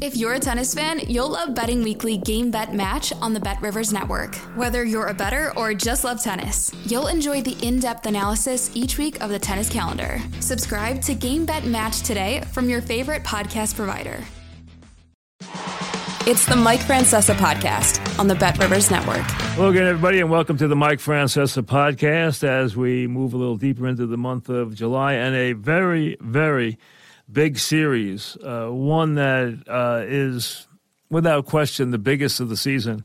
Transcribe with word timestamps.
If 0.00 0.16
you're 0.16 0.32
a 0.32 0.40
tennis 0.40 0.74
fan, 0.74 1.00
you'll 1.06 1.28
love 1.28 1.54
Betting 1.54 1.82
Weekly 1.82 2.16
Game 2.16 2.50
Bet 2.50 2.74
Match 2.74 3.12
on 3.20 3.34
the 3.34 3.40
Bet 3.40 3.60
Rivers 3.60 3.92
Network. 3.92 4.34
Whether 4.56 4.84
you're 4.84 5.08
a 5.08 5.14
better 5.14 5.52
or 5.56 5.74
just 5.74 6.02
love 6.02 6.20
tennis, 6.22 6.72
you'll 6.86 7.08
enjoy 7.08 7.42
the 7.42 7.56
in 7.64 7.78
depth 7.78 8.06
analysis 8.06 8.70
each 8.74 8.96
week 8.98 9.20
of 9.22 9.30
the 9.30 9.38
tennis 9.38 9.68
calendar. 9.68 10.20
Subscribe 10.40 11.02
to 11.02 11.14
Game 11.14 11.44
Bet 11.44 11.66
Match 11.66 12.00
today 12.00 12.42
from 12.52 12.68
your 12.68 12.80
favorite 12.80 13.22
podcast 13.22 13.76
provider. 13.76 14.24
It's 16.24 16.46
the 16.46 16.56
Mike 16.56 16.80
Francesa 16.80 17.34
podcast 17.34 18.18
on 18.18 18.28
the 18.28 18.34
Bet 18.34 18.58
Rivers 18.58 18.90
Network. 18.90 19.24
Hello 19.54 19.68
again, 19.68 19.86
everybody, 19.86 20.20
and 20.20 20.30
welcome 20.30 20.56
to 20.56 20.68
the 20.68 20.76
Mike 20.76 21.00
Francesa 21.00 21.62
podcast 21.62 22.44
as 22.44 22.76
we 22.76 23.06
move 23.06 23.34
a 23.34 23.36
little 23.36 23.56
deeper 23.56 23.86
into 23.86 24.06
the 24.06 24.16
month 24.16 24.48
of 24.48 24.74
July 24.74 25.14
and 25.14 25.34
a 25.34 25.52
very, 25.52 26.16
very 26.20 26.78
big 27.30 27.58
series, 27.58 28.36
uh, 28.38 28.68
one 28.68 29.14
that 29.14 29.62
uh, 29.68 30.02
is 30.06 30.66
without 31.10 31.46
question 31.46 31.90
the 31.90 31.98
biggest 31.98 32.40
of 32.40 32.48
the 32.48 32.56
season. 32.56 33.04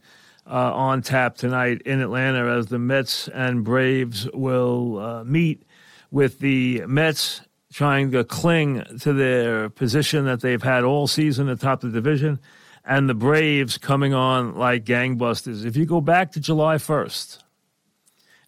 Uh, 0.49 0.73
on 0.73 1.02
tap 1.02 1.35
tonight 1.35 1.81
in 1.81 1.99
Atlanta 1.99 2.49
as 2.57 2.67
the 2.67 2.80
Mets 2.80 3.27
and 3.27 3.66
Braves 3.66 4.30
will 4.34 4.98
uh, 4.98 5.23
meet 5.26 5.63
with 6.09 6.40
the 6.40 6.85
Mets 6.88 7.41
trying 7.71 8.12
to 8.12 8.23
cling 8.23 8.84
to 9.01 9.13
their 9.13 9.70
position 9.70 10.26
that 10.26 10.41
they've 10.41 10.63
had 10.63 10.84
all 10.84 11.07
season 11.07 11.49
atop 11.49 11.82
the 11.82 11.90
division, 11.90 12.40
and 12.85 13.10
the 13.10 13.13
Braves 13.13 13.77
coming 13.77 14.13
on 14.13 14.55
like 14.55 14.85
gangbusters. 14.85 15.65
If 15.65 15.76
you 15.76 15.85
go 15.85 16.01
back 16.01 16.32
to 16.32 16.40
July 16.40 16.77
1st 16.77 17.40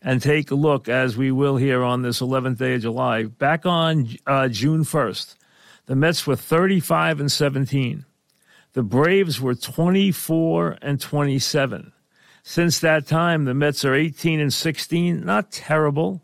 and 0.02 0.22
take 0.22 0.50
a 0.52 0.56
look, 0.56 0.88
as 0.88 1.18
we 1.18 1.32
will 1.32 1.58
here 1.58 1.84
on 1.84 2.02
this 2.02 2.22
11th 2.22 2.58
day 2.58 2.76
of 2.76 2.82
July, 2.82 3.24
back 3.26 3.66
on 3.66 4.10
uh, 4.26 4.48
June 4.48 4.84
1st, 4.84 5.36
the 5.90 5.96
Mets 5.96 6.28
were 6.28 6.36
35 6.36 7.20
and 7.20 7.32
17. 7.32 8.06
The 8.74 8.84
Braves 8.84 9.42
were 9.42 9.56
24 9.56 10.78
and 10.84 11.02
27. 11.02 11.92
Since 12.44 12.78
that 12.82 13.08
time, 13.08 13.46
the 13.46 13.56
Mets 13.56 13.84
are 13.84 13.96
18 13.96 14.40
and 14.40 14.54
16. 14.54 15.26
Not 15.26 15.52
terrible. 15.52 16.22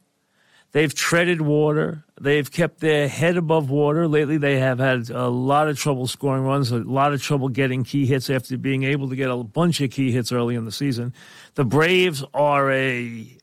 They've 0.72 0.94
treaded 0.94 1.42
water. 1.42 2.06
They've 2.22 2.50
kept 2.50 2.80
their 2.80 3.08
head 3.08 3.38
above 3.38 3.72
water. 3.72 4.08
Lately, 4.08 4.38
they 4.38 4.60
have 4.60 4.78
had 4.78 5.10
a 5.10 5.30
lot 5.30 5.68
of 5.68 5.80
trouble 5.80 6.06
scoring 6.06 6.44
runs, 6.44 6.70
a 6.70 6.78
lot 6.78 7.12
of 7.12 7.24
trouble 7.24 7.50
getting 7.50 7.84
key 7.84 8.06
hits 8.06 8.30
after 8.30 8.60
being 8.60 8.84
able 8.84 9.10
to 9.10 9.16
get 9.16 9.32
a 9.32 9.38
bunch 9.38 9.82
of 9.82 9.90
key 9.90 10.12
hits 10.12 10.32
early 10.32 10.54
in 10.54 10.66
the 10.66 10.72
season. 10.72 11.12
The 11.56 11.66
Braves 11.66 12.24
are 12.36 12.72
a 12.72 13.36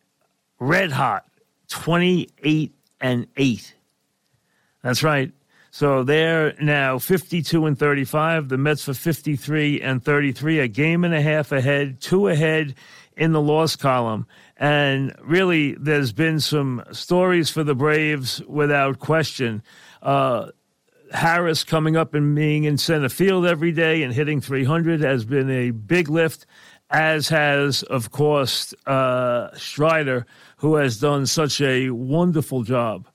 red 0.60 0.92
hot 0.92 1.24
28 1.70 2.72
and 3.00 3.26
8. 3.36 3.74
That's 4.84 5.02
right. 5.02 5.32
So 5.74 6.04
they're 6.04 6.52
now 6.60 6.98
52 6.98 7.64
and 7.64 7.78
35. 7.78 8.50
The 8.50 8.58
Mets 8.58 8.84
for 8.84 8.92
53 8.92 9.80
and 9.80 10.04
33, 10.04 10.58
a 10.58 10.68
game 10.68 11.02
and 11.02 11.14
a 11.14 11.22
half 11.22 11.50
ahead, 11.50 11.98
two 11.98 12.28
ahead 12.28 12.74
in 13.16 13.32
the 13.32 13.40
loss 13.40 13.74
column. 13.74 14.26
And 14.58 15.16
really, 15.22 15.72
there's 15.76 16.12
been 16.12 16.40
some 16.40 16.84
stories 16.92 17.48
for 17.48 17.64
the 17.64 17.74
Braves 17.74 18.42
without 18.46 18.98
question. 18.98 19.62
Uh, 20.02 20.48
Harris 21.10 21.64
coming 21.64 21.96
up 21.96 22.12
and 22.12 22.36
being 22.36 22.64
in 22.64 22.76
center 22.76 23.08
field 23.08 23.46
every 23.46 23.72
day 23.72 24.02
and 24.02 24.12
hitting 24.12 24.42
300 24.42 25.00
has 25.00 25.24
been 25.24 25.48
a 25.48 25.70
big 25.70 26.10
lift, 26.10 26.44
as 26.90 27.30
has, 27.30 27.82
of 27.84 28.10
course, 28.10 28.74
uh, 28.86 29.48
Strider, 29.56 30.26
who 30.58 30.74
has 30.74 31.00
done 31.00 31.24
such 31.24 31.62
a 31.62 31.88
wonderful 31.88 32.62
job 32.62 33.08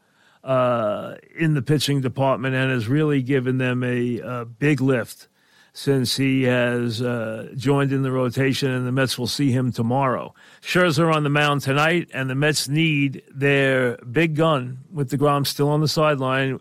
uh, 0.47 1.15
in 1.37 1.53
the 1.53 1.61
pitching 1.61 1.99
department 1.99 2.55
and 2.55 2.71
has 2.71 2.87
really 2.87 3.21
given 3.21 3.57
them 3.57 3.83
a, 3.83 4.19
a 4.19 4.45
big 4.45 4.79
lift 4.79 5.27
since 5.73 6.15
he 6.15 6.43
has 6.43 7.01
uh, 7.01 7.49
joined 7.55 7.91
in 7.91 8.01
the 8.01 8.11
rotation, 8.11 8.71
and 8.71 8.87
the 8.87 8.91
Mets 8.91 9.19
will 9.19 9.27
see 9.27 9.51
him 9.51 9.71
tomorrow. 9.71 10.33
Scherzer 10.61 11.13
on 11.13 11.23
the 11.23 11.29
mound 11.29 11.61
tonight, 11.61 12.09
and 12.13 12.29
the 12.29 12.35
Mets 12.35 12.67
need 12.67 13.21
their 13.29 13.97
big 13.97 14.35
gun 14.35 14.79
with 14.91 15.11
DeGrom 15.11 15.45
still 15.45 15.69
on 15.69 15.81
the 15.81 15.87
sideline. 15.87 16.59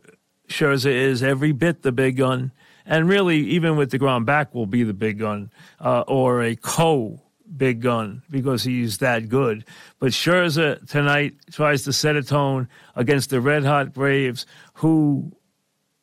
Scherzer 0.48 0.92
is 0.92 1.22
every 1.22 1.52
bit 1.52 1.82
the 1.82 1.92
big 1.92 2.16
gun, 2.16 2.52
and 2.84 3.08
really, 3.08 3.38
even 3.38 3.76
with 3.76 3.90
DeGrom 3.90 4.26
back, 4.26 4.52
will 4.52 4.66
be 4.66 4.82
the 4.82 4.92
big 4.92 5.20
gun 5.20 5.50
uh, 5.80 6.00
or 6.06 6.42
a 6.42 6.56
co 6.56 7.22
big 7.56 7.80
gun 7.80 8.22
because 8.30 8.62
he's 8.64 8.98
that 8.98 9.28
good. 9.28 9.64
But 9.98 10.12
Scherzer 10.12 10.86
tonight 10.88 11.34
tries 11.50 11.84
to 11.84 11.92
set 11.92 12.16
a 12.16 12.22
tone 12.22 12.68
against 12.94 13.30
the 13.30 13.40
red 13.40 13.64
hot 13.64 13.92
Braves 13.92 14.46
who 14.74 15.36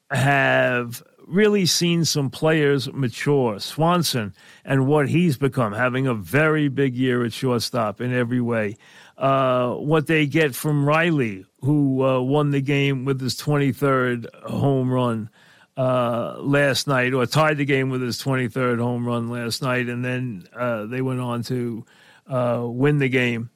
have 0.10 1.04
really 1.28 1.66
seen 1.66 2.06
some 2.06 2.30
players 2.30 2.92
mature. 2.92 3.60
Swanson 3.60 4.34
and 4.66 4.88
what 4.88 5.10
he's 5.10 5.38
become, 5.38 5.74
having 5.74 6.08
a 6.08 6.14
very 6.14 6.68
big 6.68 6.96
year 6.96 7.24
at 7.24 7.34
shortstop 7.34 8.02
in 8.02 8.14
every 8.14 8.42
way. 8.42 8.78
Uh, 9.18 9.74
what 9.74 10.08
they 10.08 10.26
get 10.26 10.56
from 10.56 10.86
Riley, 10.86 11.46
who 11.62 12.04
uh, 12.04 12.20
won 12.20 12.52
the 12.52 12.62
game 12.62 13.06
with 13.06 13.22
his 13.22 13.36
23rd 13.36 14.34
home 14.44 14.92
run 14.92 15.30
uh, 15.78 16.36
last 16.40 16.88
night, 16.88 17.14
or 17.14 17.26
tied 17.26 17.58
the 17.58 17.66
game 17.66 17.90
with 17.90 18.02
his 18.02 18.22
23rd 18.22 18.80
home 18.80 19.06
run 19.06 19.30
last 19.30 19.62
night, 19.62 19.88
and 19.88 20.04
then 20.04 20.48
uh, 20.56 20.86
they 20.86 21.02
went 21.02 21.20
on 21.20 21.44
to 21.44 21.86
uh, 22.28 22.62
win 22.64 23.00
the 23.00 23.10
game. 23.10 23.50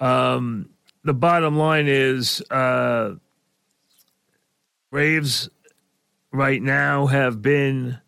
Um, 0.00 0.70
the 1.04 1.14
bottom 1.14 1.56
line 1.56 1.86
is 1.86 2.42
uh, 2.50 3.14
Braves 4.90 5.48
right 6.32 6.62
now 6.62 7.06
have 7.06 7.40
been, 7.42 7.98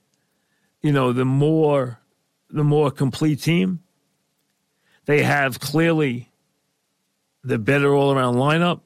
you 0.82 0.92
know, 0.92 1.12
the 1.12 1.24
more 1.24 2.00
the 2.50 2.64
more 2.64 2.90
complete 2.90 3.42
team. 3.42 3.80
They 5.06 5.22
have 5.22 5.60
clearly 5.60 6.30
the 7.44 7.58
better 7.58 7.94
all 7.94 8.12
around 8.12 8.34
lineup. 8.34 8.80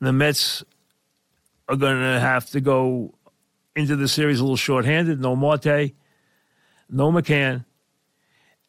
The 0.00 0.12
Mets 0.12 0.64
are 1.68 1.76
going 1.76 2.00
to 2.00 2.20
have 2.20 2.48
to 2.50 2.60
go 2.60 3.14
into 3.76 3.96
the 3.96 4.08
series 4.08 4.40
a 4.40 4.42
little 4.42 4.56
shorthanded. 4.56 5.20
No 5.20 5.36
Marte, 5.36 5.92
no 6.88 7.12
McCann. 7.12 7.64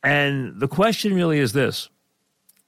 And 0.04 0.60
the 0.60 0.68
question 0.68 1.14
really 1.14 1.40
is 1.40 1.54
this. 1.54 1.90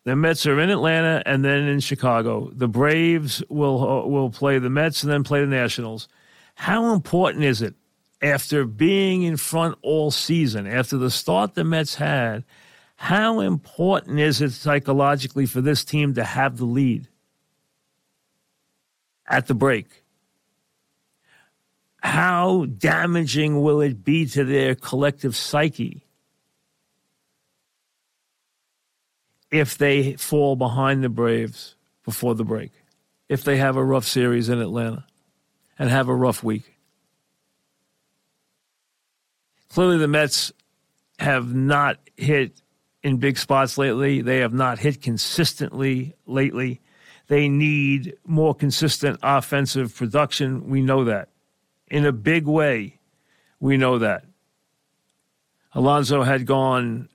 The 0.06 0.16
Mets 0.16 0.46
are 0.46 0.60
in 0.60 0.70
Atlanta 0.70 1.24
and 1.26 1.46
then 1.46 1.64
in 1.64 1.80
Chicago. 1.80 2.52
The 2.54 2.68
Braves 2.68 3.42
will 3.50 3.88
uh, 3.88 4.08
will 4.08 4.30
play 4.30 4.60
the 4.60 4.70
Mets 4.70 5.04
and 5.04 5.12
then 5.12 5.24
play 5.24 5.40
the 5.40 5.48
Nationals. 5.48 6.10
How 6.56 6.94
important 6.94 7.46
is 7.46 7.62
it 7.62 7.76
after 8.22 8.66
being 8.66 9.24
in 9.24 9.38
front 9.38 9.78
all 9.82 10.12
season, 10.12 10.68
after 10.68 10.98
the 10.98 11.10
start 11.10 11.56
the 11.56 11.64
Mets 11.64 11.96
had, 11.96 12.44
how 12.96 13.40
important 13.40 14.20
is 14.20 14.42
it 14.42 14.52
psychologically 14.52 15.46
for 15.46 15.62
this 15.62 15.84
team 15.84 16.14
to 16.14 16.24
have 16.24 16.58
the 16.58 16.66
lead 16.66 17.08
at 19.28 19.48
the 19.48 19.54
break? 19.54 20.03
How 22.04 22.66
damaging 22.66 23.62
will 23.62 23.80
it 23.80 24.04
be 24.04 24.26
to 24.26 24.44
their 24.44 24.76
collective 24.76 25.38
psyche 25.38 26.06
if 29.50 29.78
they 29.78 30.14
fall 30.16 30.58
behind 30.58 31.02
the 31.02 31.10
Braves 31.10 31.76
before 32.04 32.36
the 32.36 32.44
break, 32.44 32.72
if 33.30 33.46
they 33.46 33.56
have 33.56 33.78
a 33.78 33.84
rough 33.84 34.06
series 34.06 34.50
in 34.50 34.60
Atlanta 34.60 35.06
and 35.80 35.90
have 35.90 36.10
a 36.10 36.16
rough 36.16 36.44
week? 36.44 36.78
Clearly, 39.70 39.98
the 39.98 40.10
Mets 40.10 40.52
have 41.20 41.54
not 41.56 42.00
hit 42.18 42.62
in 43.02 43.18
big 43.18 43.38
spots 43.38 43.78
lately. 43.78 44.22
They 44.22 44.40
have 44.40 44.54
not 44.54 44.78
hit 44.78 45.02
consistently 45.02 46.16
lately. 46.26 46.82
They 47.28 47.48
need 47.48 48.18
more 48.26 48.54
consistent 48.54 49.20
offensive 49.24 49.96
production. 49.96 50.70
We 50.70 50.82
know 50.82 51.06
that 51.06 51.30
in 51.94 52.08
a 52.08 52.12
big 52.12 52.48
way. 52.48 52.98
We 53.60 53.78
know 53.78 54.00
that. 54.00 54.26
Alonso 55.74 56.24
had 56.24 56.48
gone 56.48 57.08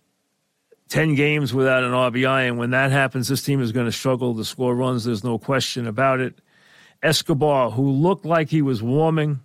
10 0.88 1.16
games 1.16 1.52
without 1.52 1.82
an 1.82 1.90
RBI, 1.90 2.46
and 2.46 2.58
when 2.58 2.70
that 2.70 2.92
happens, 2.92 3.26
this 3.26 3.42
team 3.42 3.60
is 3.60 3.72
going 3.72 3.86
to 3.86 3.92
struggle 3.92 4.36
to 4.36 4.44
score 4.44 4.76
runs. 4.76 5.04
There's 5.04 5.24
no 5.24 5.36
question 5.36 5.88
about 5.88 6.20
it. 6.20 6.38
Escobar, 7.02 7.72
who 7.72 7.90
looked 7.90 8.24
like 8.24 8.50
he 8.50 8.62
was 8.62 8.80
warming, 8.80 9.40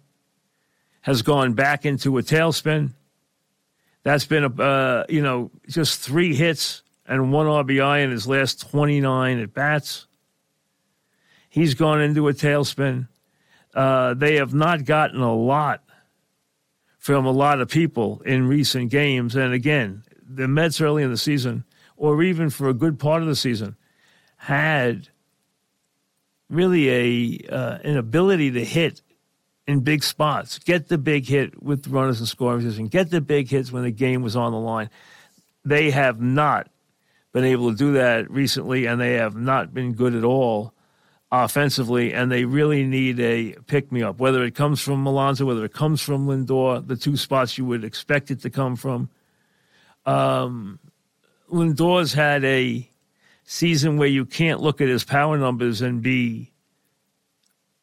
has 1.01 1.23
gone 1.23 1.53
back 1.53 1.83
into 1.83 2.19
a 2.19 2.21
tailspin. 2.21 2.91
That's 4.03 4.25
been, 4.25 4.43
a, 4.43 4.61
uh, 4.61 5.05
you 5.09 5.23
know, 5.23 5.49
just 5.67 5.99
three 5.99 6.35
hits 6.35 6.83
and 7.07 7.33
one 7.33 7.47
RBI 7.47 8.03
in 8.03 8.11
his 8.11 8.27
last 8.27 8.69
29 8.69 9.39
at 9.39 9.51
bats. 9.51 10.05
He's 11.49 11.73
gone 11.73 12.01
into 12.01 12.27
a 12.27 12.33
tailspin. 12.33 13.07
Uh, 13.73 14.13
they 14.13 14.35
have 14.35 14.53
not 14.53 14.85
gotten 14.85 15.21
a 15.21 15.33
lot 15.33 15.83
from 16.99 17.25
a 17.25 17.31
lot 17.31 17.59
of 17.59 17.69
people 17.69 18.21
in 18.25 18.47
recent 18.47 18.91
games. 18.91 19.35
And 19.35 19.53
again, 19.53 20.03
the 20.25 20.47
Mets 20.47 20.79
early 20.79 21.03
in 21.03 21.11
the 21.11 21.17
season, 21.17 21.65
or 21.97 22.23
even 22.23 22.49
for 22.49 22.69
a 22.69 22.73
good 22.73 22.99
part 22.99 23.21
of 23.21 23.27
the 23.27 23.35
season, 23.35 23.75
had 24.37 25.09
really 26.49 26.89
a 26.89 27.53
uh, 27.53 27.79
an 27.83 27.97
ability 27.97 28.51
to 28.51 28.63
hit 28.63 29.01
in 29.67 29.79
big 29.79 30.03
spots, 30.03 30.59
get 30.59 30.87
the 30.87 30.97
big 30.97 31.25
hit 31.25 31.61
with 31.63 31.87
runners 31.87 32.19
in 32.19 32.25
scoring 32.25 32.59
position, 32.59 32.87
get 32.87 33.09
the 33.09 33.21
big 33.21 33.49
hits 33.49 33.71
when 33.71 33.83
the 33.83 33.91
game 33.91 34.21
was 34.21 34.35
on 34.35 34.51
the 34.51 34.59
line. 34.59 34.89
They 35.65 35.91
have 35.91 36.21
not 36.21 36.69
been 37.31 37.45
able 37.45 37.71
to 37.71 37.77
do 37.77 37.93
that 37.93 38.29
recently, 38.29 38.85
and 38.85 38.99
they 38.99 39.13
have 39.13 39.35
not 39.35 39.73
been 39.73 39.93
good 39.93 40.13
at 40.13 40.23
all 40.23 40.72
offensively, 41.33 42.13
and 42.13 42.31
they 42.31 42.45
really 42.45 42.83
need 42.83 43.19
a 43.19 43.53
pick 43.65 43.91
me 43.91 44.03
up, 44.03 44.19
whether 44.19 44.43
it 44.43 44.53
comes 44.53 44.79
from 44.79 45.05
Alonso, 45.07 45.45
whether 45.45 45.65
it 45.65 45.73
comes 45.73 45.99
from 45.99 46.27
Lindor, 46.27 46.87
the 46.87 46.95
two 46.95 47.17
spots 47.17 47.57
you 47.57 47.65
would 47.65 47.83
expect 47.83 48.29
it 48.29 48.41
to 48.41 48.51
come 48.51 48.75
from. 48.75 49.09
Um, 50.05 50.79
Lindor's 51.51 52.13
had 52.13 52.43
a 52.45 52.87
season 53.45 53.97
where 53.97 54.07
you 54.07 54.25
can't 54.25 54.61
look 54.61 54.79
at 54.79 54.87
his 54.87 55.03
power 55.03 55.37
numbers 55.37 55.81
and 55.81 56.03
be 56.03 56.51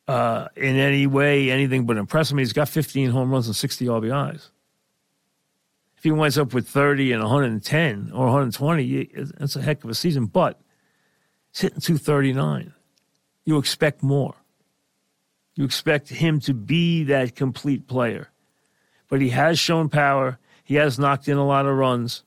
uh, 0.06 0.46
in 0.56 0.76
any 0.76 1.08
way 1.08 1.50
anything 1.50 1.86
but 1.86 1.96
impressive. 1.96 2.34
I 2.34 2.36
mean, 2.36 2.46
he's 2.46 2.52
got 2.52 2.68
15 2.68 3.10
home 3.10 3.32
runs 3.32 3.48
and 3.48 3.56
60 3.56 3.84
RBIs. 3.86 4.50
If 5.96 6.04
he 6.04 6.12
winds 6.12 6.38
up 6.38 6.54
with 6.54 6.68
30 6.68 7.12
and 7.12 7.22
110 7.22 8.12
or 8.14 8.26
120, 8.26 9.10
that's 9.38 9.56
a 9.56 9.62
heck 9.62 9.82
of 9.82 9.90
a 9.90 9.94
season. 9.94 10.26
But 10.26 10.60
he's 11.52 11.62
hitting 11.62 11.80
239. 11.80 12.74
You 13.44 13.58
expect 13.58 14.02
more. 14.02 14.34
You 15.54 15.64
expect 15.64 16.08
him 16.08 16.40
to 16.40 16.54
be 16.54 17.04
that 17.04 17.34
complete 17.34 17.86
player. 17.86 18.28
But 19.08 19.20
he 19.20 19.30
has 19.30 19.58
shown 19.58 19.88
power. 19.88 20.38
He 20.64 20.76
has 20.76 20.98
knocked 20.98 21.28
in 21.28 21.36
a 21.36 21.46
lot 21.46 21.66
of 21.66 21.76
runs, 21.76 22.22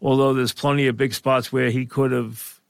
although 0.00 0.32
there's 0.32 0.52
plenty 0.52 0.86
of 0.86 0.96
big 0.96 1.14
spots 1.14 1.52
where 1.52 1.70
he 1.70 1.84
could 1.84 2.12
have 2.12 2.60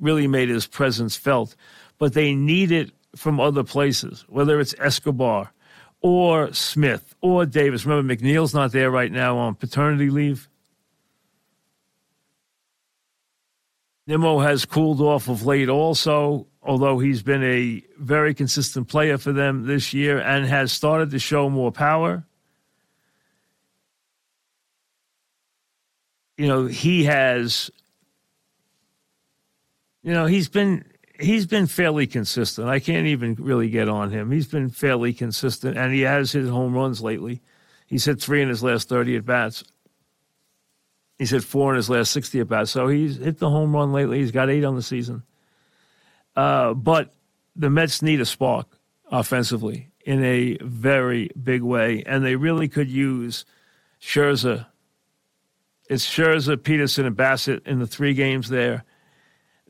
really 0.00 0.26
made 0.26 0.48
his 0.48 0.66
presence 0.66 1.16
felt. 1.16 1.54
But 1.98 2.14
they 2.14 2.34
need 2.34 2.72
it 2.72 2.90
from 3.16 3.40
other 3.40 3.64
places, 3.64 4.24
whether 4.28 4.60
it's 4.60 4.74
Escobar 4.78 5.52
or 6.00 6.52
Smith 6.52 7.14
or 7.20 7.46
Davis. 7.46 7.86
Remember, 7.86 8.14
McNeil's 8.14 8.54
not 8.54 8.72
there 8.72 8.90
right 8.90 9.10
now 9.10 9.38
on 9.38 9.54
paternity 9.54 10.10
leave. 10.10 10.48
Nimmo 14.06 14.38
has 14.38 14.64
cooled 14.64 15.00
off 15.00 15.28
of 15.28 15.44
late 15.44 15.68
also, 15.68 16.46
although 16.62 16.98
he's 16.98 17.22
been 17.22 17.42
a 17.42 17.82
very 17.98 18.34
consistent 18.34 18.88
player 18.88 19.18
for 19.18 19.32
them 19.32 19.66
this 19.66 19.92
year 19.94 20.18
and 20.18 20.46
has 20.46 20.72
started 20.72 21.10
to 21.10 21.18
show 21.18 21.48
more 21.48 21.72
power. 21.72 22.24
You 26.36 26.46
know, 26.46 26.66
he 26.66 27.04
has, 27.04 27.70
you 30.02 30.12
know, 30.12 30.26
he's 30.26 30.48
been 30.48 30.84
he's 31.18 31.46
been 31.46 31.66
fairly 31.66 32.06
consistent. 32.06 32.68
I 32.68 32.78
can't 32.78 33.06
even 33.06 33.34
really 33.34 33.70
get 33.70 33.88
on 33.88 34.10
him. 34.10 34.30
He's 34.30 34.46
been 34.46 34.70
fairly 34.70 35.12
consistent, 35.12 35.76
and 35.76 35.92
he 35.92 36.02
has 36.02 36.32
his 36.32 36.48
home 36.48 36.74
runs 36.74 37.00
lately. 37.00 37.42
He's 37.86 38.04
hit 38.04 38.20
three 38.20 38.42
in 38.42 38.48
his 38.48 38.62
last 38.62 38.88
30 38.88 39.16
at 39.16 39.24
bats. 39.26 39.64
He's 41.18 41.30
hit 41.30 41.42
four 41.42 41.70
in 41.70 41.76
his 41.76 41.90
last 41.90 42.12
60 42.12 42.40
at 42.40 42.48
bats. 42.48 42.70
So 42.70 42.86
he's 42.86 43.16
hit 43.16 43.38
the 43.38 43.50
home 43.50 43.74
run 43.74 43.92
lately. 43.92 44.18
He's 44.18 44.30
got 44.30 44.50
eight 44.50 44.64
on 44.64 44.76
the 44.76 44.82
season. 44.82 45.22
Uh, 46.38 46.72
but 46.72 47.12
the 47.56 47.68
Mets 47.68 48.00
need 48.00 48.20
a 48.20 48.24
spark 48.24 48.78
offensively 49.10 49.88
in 50.04 50.22
a 50.22 50.56
very 50.62 51.30
big 51.42 51.62
way, 51.62 52.04
and 52.06 52.24
they 52.24 52.36
really 52.36 52.68
could 52.68 52.88
use 52.88 53.44
Scherzer. 54.00 54.66
It's 55.90 56.06
Scherzer, 56.06 56.62
Peterson, 56.62 57.06
and 57.06 57.16
Bassett 57.16 57.66
in 57.66 57.80
the 57.80 57.88
three 57.88 58.14
games 58.14 58.48
there 58.50 58.84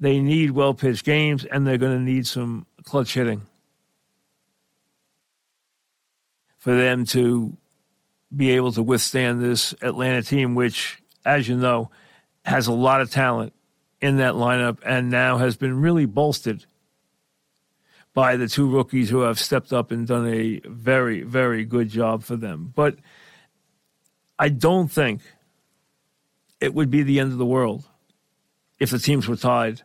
they 0.00 0.20
need 0.20 0.50
well 0.52 0.74
pitched 0.74 1.04
games, 1.04 1.44
and 1.44 1.66
they're 1.66 1.78
going 1.78 1.96
to 1.96 2.04
need 2.04 2.26
some 2.26 2.66
clutch 2.84 3.14
hitting 3.14 3.46
for 6.58 6.76
them 6.76 7.04
to 7.06 7.56
be 8.34 8.50
able 8.50 8.72
to 8.72 8.82
withstand 8.82 9.42
this 9.42 9.74
Atlanta 9.80 10.22
team, 10.22 10.54
which, 10.54 11.02
as 11.24 11.48
you 11.48 11.56
know, 11.56 11.90
has 12.44 12.66
a 12.66 12.72
lot 12.72 13.00
of 13.00 13.10
talent 13.10 13.52
in 14.00 14.16
that 14.18 14.34
lineup 14.34 14.78
and 14.84 15.10
now 15.10 15.38
has 15.38 15.56
been 15.56 15.80
really 15.80 16.06
bolstered 16.06 16.64
by 18.14 18.36
the 18.36 18.48
two 18.48 18.68
rookies 18.68 19.10
who 19.10 19.20
have 19.20 19.38
stepped 19.38 19.72
up 19.72 19.90
and 19.90 20.06
done 20.06 20.26
a 20.26 20.60
very, 20.66 21.22
very 21.22 21.64
good 21.64 21.88
job 21.88 22.22
for 22.22 22.36
them. 22.36 22.72
But 22.74 22.96
I 24.38 24.48
don't 24.48 24.88
think 24.88 25.20
it 26.60 26.74
would 26.74 26.90
be 26.90 27.02
the 27.02 27.20
end 27.20 27.32
of 27.32 27.38
the 27.38 27.46
world 27.46 27.84
if 28.78 28.90
the 28.90 28.98
teams 28.98 29.28
were 29.28 29.36
tied 29.36 29.82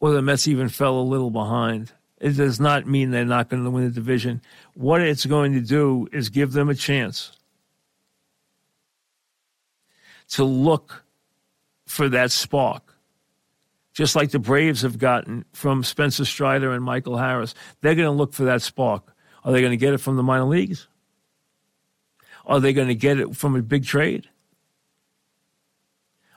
or 0.00 0.12
the 0.12 0.22
Mets 0.22 0.48
even 0.48 0.68
fell 0.68 0.98
a 0.98 1.02
little 1.02 1.30
behind. 1.30 1.92
It 2.20 2.36
does 2.36 2.60
not 2.60 2.86
mean 2.86 3.10
they're 3.10 3.24
not 3.24 3.48
going 3.48 3.64
to 3.64 3.70
win 3.70 3.84
the 3.84 3.90
division. 3.90 4.42
What 4.74 5.00
it's 5.00 5.26
going 5.26 5.52
to 5.54 5.60
do 5.60 6.08
is 6.12 6.28
give 6.28 6.52
them 6.52 6.68
a 6.68 6.74
chance 6.74 7.32
to 10.30 10.44
look 10.44 11.04
for 11.86 12.08
that 12.08 12.32
spark. 12.32 12.93
Just 13.94 14.16
like 14.16 14.32
the 14.32 14.40
Braves 14.40 14.82
have 14.82 14.98
gotten 14.98 15.44
from 15.52 15.84
Spencer 15.84 16.24
Strider 16.24 16.72
and 16.72 16.84
Michael 16.84 17.16
Harris, 17.16 17.54
they're 17.80 17.94
going 17.94 18.06
to 18.06 18.10
look 18.10 18.34
for 18.34 18.44
that 18.44 18.60
spark. 18.60 19.14
Are 19.44 19.52
they 19.52 19.60
going 19.60 19.70
to 19.70 19.76
get 19.76 19.94
it 19.94 19.98
from 19.98 20.16
the 20.16 20.22
minor 20.22 20.44
leagues? 20.44 20.88
Are 22.44 22.58
they 22.58 22.72
going 22.72 22.88
to 22.88 22.96
get 22.96 23.20
it 23.20 23.36
from 23.36 23.54
a 23.54 23.62
big 23.62 23.84
trade? 23.84 24.28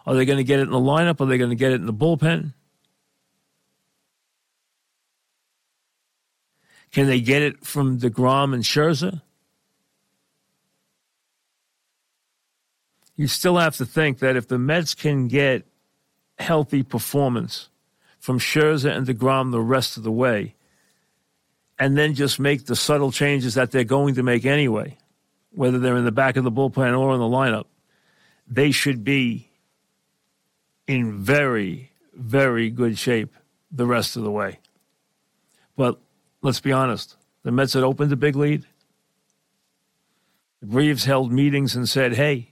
Are 0.06 0.13
they 0.13 0.24
going 0.24 0.38
to 0.38 0.44
get 0.44 0.59
it 0.59 0.63
in 0.63 0.71
the 0.71 0.77
lineup? 0.77 1.19
Are 1.19 1.25
they 1.25 1.39
going 1.39 1.50
to 1.50 1.56
get 1.56 1.71
it 1.71 1.81
in 1.81 1.88
the 1.88 1.94
bullpen? 1.94 2.54
Can 6.92 7.07
they 7.07 7.19
get 7.19 7.42
it 7.42 7.65
from 7.65 8.00
DeGrom 8.00 8.53
and 8.53 8.63
Scherzer? 8.63 9.21
You 13.15 13.27
still 13.27 13.57
have 13.57 13.75
to 13.77 13.86
think 13.86 14.19
that 14.19 14.36
if 14.36 14.48
the 14.48 14.60
Mets 14.60 14.94
can 14.94 15.27
get 15.27 15.65
healthy 16.38 16.84
performance 16.84 17.69
from 18.19 18.39
Scherzer 18.39 18.95
and 18.95 19.07
DeGrom 19.07 19.51
the 19.51 19.62
rest 19.62 19.98
of 19.98 20.04
the 20.04 20.12
way, 20.12 20.56
and 21.79 21.98
then 21.98 22.13
just 22.13 22.39
make 22.39 22.65
the 22.65 22.75
subtle 22.75 23.12
changes 23.12 23.53
that 23.53 23.72
they're 23.72 23.84
going 23.84 24.15
to 24.15 24.24
make 24.24 24.46
anyway, 24.46 24.98
whether 25.53 25.79
they're 25.79 25.98
in 25.98 26.06
the 26.06 26.12
back 26.12 26.36
of 26.36 26.44
the 26.44 26.51
bullpen 26.51 26.98
or 26.98 27.13
in 27.13 27.20
the 27.20 27.25
lineup, 27.25 27.65
they 28.48 28.72
should 28.72 29.03
be 29.03 29.50
in 30.88 31.17
very, 31.17 31.91
very 32.13 32.70
good 32.70 32.98
shape 32.98 33.34
the 33.72 33.86
rest 33.86 34.15
of 34.15 34.24
the 34.24 34.32
way. 34.32 34.60
But 35.75 36.00
let's 36.41 36.60
be 36.60 36.72
honest. 36.72 37.15
The 37.44 37.51
Mets 37.51 37.74
had 37.74 37.84
opened 37.84 38.12
a 38.12 38.17
big 38.17 38.36
lead. 38.36 38.65
Reeves 40.62 41.06
held 41.06 41.32
meetings 41.32 41.75
and 41.75 41.88
said, 41.88 42.13
hey, 42.13 42.50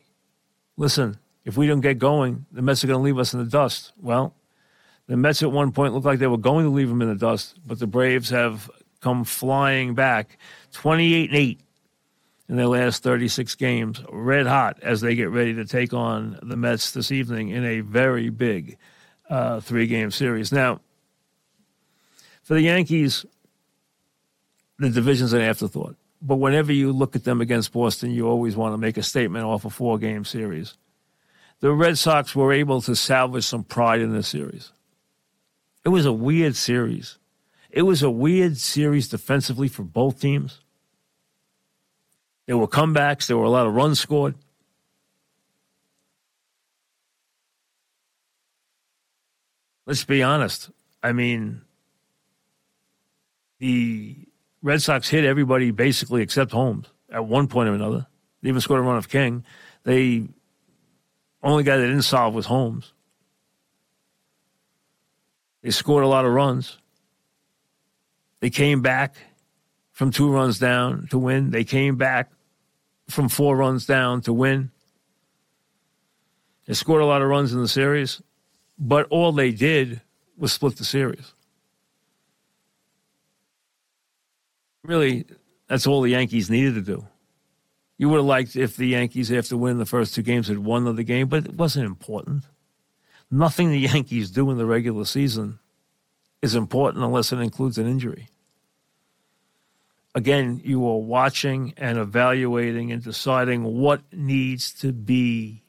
listen, 0.77 1.17
if 1.45 1.55
we 1.55 1.67
don't 1.67 1.81
get 1.81 1.99
going, 1.99 2.45
the 2.51 2.61
Mets 2.61 2.83
are 2.83 2.87
going 2.87 2.99
to 2.99 3.03
leave 3.03 3.19
us 3.19 3.33
in 3.33 3.39
the 3.39 3.49
dust. 3.49 3.93
Well, 4.01 4.33
the 5.07 5.15
Mets 5.15 5.43
at 5.43 5.51
one 5.51 5.71
point 5.71 5.93
looked 5.93 6.05
like 6.05 6.19
they 6.19 6.27
were 6.27 6.37
going 6.37 6.65
to 6.65 6.71
leave 6.71 6.89
them 6.89 7.01
in 7.01 7.07
the 7.07 7.15
dust, 7.15 7.59
but 7.65 7.79
the 7.79 7.87
Braves 7.87 8.31
have 8.31 8.69
come 9.01 9.23
flying 9.23 9.93
back 9.93 10.39
28 10.71 11.29
and 11.29 11.37
8 11.37 11.59
in 12.49 12.55
their 12.57 12.67
last 12.67 13.03
36 13.03 13.55
games, 13.55 14.03
red 14.09 14.47
hot 14.47 14.79
as 14.81 15.01
they 15.01 15.15
get 15.15 15.29
ready 15.29 15.53
to 15.53 15.65
take 15.65 15.93
on 15.93 16.39
the 16.41 16.57
Mets 16.57 16.91
this 16.91 17.11
evening 17.11 17.49
in 17.49 17.63
a 17.63 17.81
very 17.81 18.29
big 18.29 18.77
uh, 19.29 19.59
three 19.59 19.87
game 19.87 20.11
series. 20.11 20.51
Now, 20.51 20.79
for 22.43 22.55
the 22.55 22.61
Yankees, 22.61 23.25
the 24.79 24.89
division's 24.89 25.33
an 25.33 25.41
afterthought. 25.41 25.95
But 26.21 26.37
whenever 26.37 26.71
you 26.71 26.91
look 26.91 27.15
at 27.15 27.23
them 27.23 27.41
against 27.41 27.71
Boston, 27.71 28.11
you 28.11 28.27
always 28.27 28.55
want 28.55 28.73
to 28.73 28.77
make 28.77 28.97
a 28.97 29.03
statement 29.03 29.45
off 29.45 29.65
a 29.65 29.69
four 29.69 29.97
game 29.97 30.25
series. 30.25 30.75
The 31.61 31.71
Red 31.71 31.97
Sox 31.97 32.35
were 32.35 32.53
able 32.53 32.81
to 32.81 32.95
salvage 32.95 33.45
some 33.45 33.63
pride 33.63 34.01
in 34.01 34.13
this 34.13 34.27
series. 34.27 34.71
It 35.83 35.89
was 35.89 36.05
a 36.05 36.13
weird 36.13 36.55
series. 36.55 37.17
It 37.69 37.83
was 37.83 38.03
a 38.03 38.09
weird 38.09 38.57
series 38.57 39.07
defensively 39.07 39.67
for 39.67 39.83
both 39.83 40.19
teams. 40.19 40.61
There 42.45 42.57
were 42.57 42.67
comebacks, 42.67 43.27
there 43.27 43.37
were 43.37 43.45
a 43.45 43.49
lot 43.49 43.67
of 43.67 43.73
runs 43.73 43.99
scored. 43.99 44.35
Let's 49.85 50.03
be 50.03 50.23
honest. 50.23 50.71
I 51.03 51.11
mean, 51.11 51.61
the 53.59 54.15
Red 54.61 54.81
Sox 54.81 55.09
hit 55.09 55.25
everybody 55.25 55.71
basically 55.71 56.21
except 56.21 56.51
Holmes 56.51 56.87
at 57.11 57.25
one 57.25 57.47
point 57.47 57.69
or 57.69 57.73
another. 57.73 58.07
They 58.41 58.49
even 58.49 58.61
scored 58.61 58.79
a 58.79 58.83
run 58.83 58.97
of 58.97 59.09
King. 59.09 59.43
They 59.83 60.27
only 61.45 61.63
guy 61.63 61.77
they 61.77 61.85
didn't 61.85 62.01
solve 62.01 62.33
was 62.33 62.45
Holmes. 62.47 62.91
They 65.61 65.71
scored 65.71 66.03
a 66.03 66.07
lot 66.07 66.25
of 66.25 66.31
runs. 66.31 66.77
They 68.39 68.49
came 68.49 68.81
back 68.81 69.15
from 69.91 70.11
two 70.11 70.29
runs 70.31 70.59
down 70.59 71.07
to 71.11 71.17
win. 71.17 71.51
They 71.51 71.63
came 71.63 71.95
back 71.95 72.31
from 73.09 73.29
four 73.29 73.55
runs 73.55 73.85
down 73.85 74.21
to 74.21 74.33
win. 74.33 74.71
They 76.65 76.73
scored 76.73 77.01
a 77.01 77.05
lot 77.05 77.21
of 77.21 77.29
runs 77.29 77.53
in 77.53 77.61
the 77.61 77.67
series, 77.67 78.21
but 78.77 79.07
all 79.09 79.31
they 79.31 79.51
did 79.51 80.01
was 80.37 80.51
split 80.51 80.77
the 80.77 80.83
series. 80.83 81.33
Really, 84.83 85.25
that's 85.67 85.87
all 85.87 86.01
the 86.01 86.11
Yankees 86.11 86.49
needed 86.49 86.75
to 86.75 86.81
do. 86.81 87.07
You 87.97 88.09
would 88.09 88.17
have 88.17 88.25
liked 88.25 88.55
if 88.55 88.75
the 88.75 88.87
Yankees, 88.87 89.31
after 89.31 89.55
winning 89.55 89.77
the 89.77 89.85
first 89.85 90.13
two 90.13 90.21
games, 90.21 90.47
had 90.47 90.59
won 90.59 90.83
the 90.95 91.03
game, 91.03 91.27
but 91.27 91.45
it 91.45 91.55
wasn't 91.55 91.85
important. 91.85 92.43
Nothing 93.31 93.71
the 93.71 93.79
Yankees 93.93 94.31
do 94.31 94.49
in 94.51 94.57
the 94.57 94.65
regular 94.65 95.05
season 95.05 95.59
is 96.41 96.55
important 96.55 97.03
unless 97.03 97.31
it 97.31 97.39
includes 97.39 97.77
an 97.77 97.87
injury. 97.87 98.29
Again, 100.13 100.61
you 100.63 100.87
are 100.87 100.97
watching 100.97 101.73
and 101.77 101.97
evaluating 101.97 102.91
and 102.91 103.03
deciding 103.03 103.63
what 103.63 104.01
needs 104.13 104.71
to 104.75 104.93
be 104.93 105.63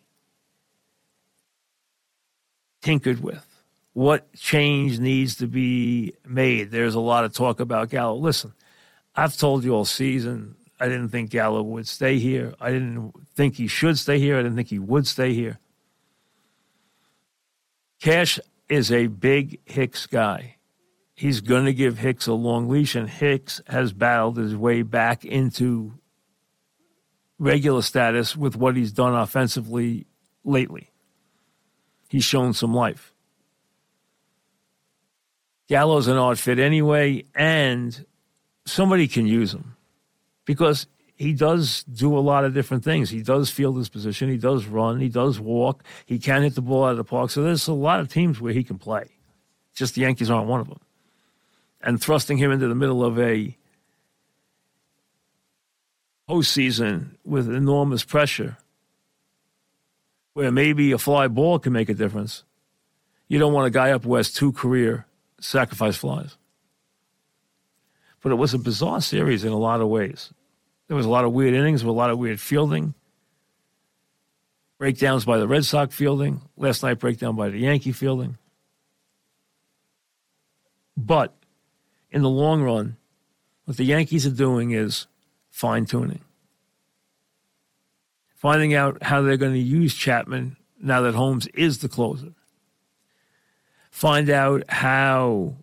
tinkered 2.80 3.21
with, 3.21 3.45
what 3.92 4.33
change 4.35 5.00
needs 5.00 5.35
to 5.37 5.49
be 5.49 6.14
made. 6.25 6.71
There's 6.71 6.95
a 6.95 7.00
lot 7.00 7.25
of 7.25 7.33
talk 7.33 7.59
about 7.59 7.90
Gallo. 7.90 8.16
Listen, 8.16 8.52
I've 9.16 9.37
told 9.37 9.64
you 9.64 9.75
all 9.75 9.85
season 9.85 10.54
I 10.78 10.88
didn't 10.88 11.09
think 11.09 11.30
Gallo 11.30 11.62
would 11.62 11.88
stay 11.88 12.18
here. 12.18 12.54
I 12.61 12.71
didn't 12.71 13.12
think 13.35 13.56
he 13.56 13.66
should 13.66 13.99
stay 13.99 14.18
here. 14.18 14.38
I 14.38 14.42
didn't 14.42 14.56
think 14.56 14.68
he 14.68 14.78
would 14.78 15.06
stay 15.06 15.33
here. 15.33 15.59
Cash 18.00 18.38
is 18.68 18.92
a 18.92 19.06
big 19.06 19.61
Hicks 19.64 20.06
guy. 20.06 20.56
He's 21.14 21.40
going 21.40 21.64
to 21.64 21.73
give 21.73 21.99
Hicks 21.99 22.26
a 22.26 22.35
long 22.35 22.68
leash, 22.68 22.95
and 22.95 23.09
Hicks 23.09 23.62
has 23.68 23.95
battled 23.95 24.37
his 24.37 24.54
way 24.54 24.83
back 24.83 25.25
into 25.25 25.95
regular 27.38 27.80
status 27.80 28.37
with 28.37 28.54
what 28.54 28.76
he's 28.76 28.92
done 28.92 29.14
offensively 29.14 30.06
lately. 30.45 30.90
He's 32.09 32.25
shown 32.25 32.52
some 32.52 32.75
life. 32.75 33.14
Gallo's 35.68 36.06
an 36.06 36.18
odd 36.18 36.38
fit 36.38 36.59
anyway, 36.59 37.25
and 37.35 38.04
somebody 38.66 39.09
can 39.09 39.26
use 39.26 39.54
him 39.54 39.75
because 40.46 40.86
he 41.16 41.34
does 41.34 41.82
do 41.84 42.16
a 42.16 42.20
lot 42.20 42.44
of 42.44 42.54
different 42.54 42.84
things. 42.84 43.10
He 43.10 43.22
does 43.22 43.50
field 43.50 43.76
his 43.76 43.88
position. 43.88 44.30
He 44.30 44.38
does 44.38 44.66
run. 44.66 45.00
He 45.00 45.08
does 45.08 45.38
walk. 45.38 45.82
He 46.06 46.18
can 46.18 46.42
hit 46.42 46.54
the 46.54 46.62
ball 46.62 46.84
out 46.84 46.92
of 46.92 46.96
the 46.96 47.04
park. 47.04 47.30
So 47.30 47.42
there's 47.42 47.68
a 47.68 47.74
lot 47.74 48.00
of 48.00 48.08
teams 48.10 48.40
where 48.40 48.52
he 48.52 48.62
can 48.64 48.78
play. 48.78 49.10
Just 49.74 49.94
the 49.94 50.02
Yankees 50.02 50.30
aren't 50.30 50.48
one 50.48 50.60
of 50.60 50.68
them. 50.68 50.80
And 51.82 52.00
thrusting 52.00 52.38
him 52.38 52.50
into 52.50 52.68
the 52.68 52.74
middle 52.74 53.04
of 53.04 53.18
a 53.18 53.56
postseason 56.28 57.16
with 57.24 57.48
enormous 57.48 58.04
pressure, 58.04 58.56
where 60.32 60.50
maybe 60.50 60.92
a 60.92 60.98
fly 60.98 61.28
ball 61.28 61.58
can 61.58 61.72
make 61.72 61.88
a 61.88 61.94
difference. 61.94 62.42
You 63.28 63.38
don't 63.38 63.52
want 63.52 63.66
a 63.66 63.70
guy 63.70 63.90
up 63.92 64.04
west 64.04 64.36
two 64.36 64.52
career 64.52 65.06
sacrifice 65.40 65.96
flies. 65.96 66.36
But 68.22 68.32
it 68.32 68.36
was 68.36 68.54
a 68.54 68.58
bizarre 68.58 69.00
series 69.00 69.44
in 69.44 69.52
a 69.52 69.58
lot 69.58 69.80
of 69.80 69.88
ways. 69.88 70.32
There 70.88 70.97
was 70.97 71.07
a 71.07 71.11
lot 71.11 71.25
of 71.25 71.33
weird 71.33 71.55
innings, 71.55 71.83
with 71.83 71.95
a 71.95 71.99
lot 71.99 72.11
of 72.11 72.19
weird 72.19 72.40
fielding. 72.40 72.95
Breakdowns 74.78 75.25
by 75.25 75.38
the 75.38 75.49
Red 75.49 75.64
Sox 75.64 75.95
fielding. 75.95 76.43
Last 76.57 76.83
night, 76.83 76.99
breakdown 76.99 77.35
by 77.35 77.49
the 77.49 77.59
Yankee 77.59 77.93
fielding. 77.93 78.38
But 80.97 81.35
in 82.11 82.23
the 82.23 82.31
long 82.31 82.62
run, 82.62 82.97
what 83.64 83.76
the 83.76 83.85
Yankees 83.85 84.26
are 84.26 84.31
doing 84.31 84.71
is 84.71 85.07
fine 85.50 85.87
tuning. 85.87 86.21
Finding 88.37 88.75
out 88.75 89.02
how 89.02 89.23
they're 89.23 89.37
going 89.37 89.55
to 89.55 89.59
use 89.59 89.95
Chapman 89.95 90.57
now 90.81 91.00
that 91.00 91.14
Holmes 91.14 91.47
is 91.49 91.78
the 91.78 91.88
closer. 91.88 92.33
Find 93.90 94.31
out 94.31 94.62
how 94.69 95.57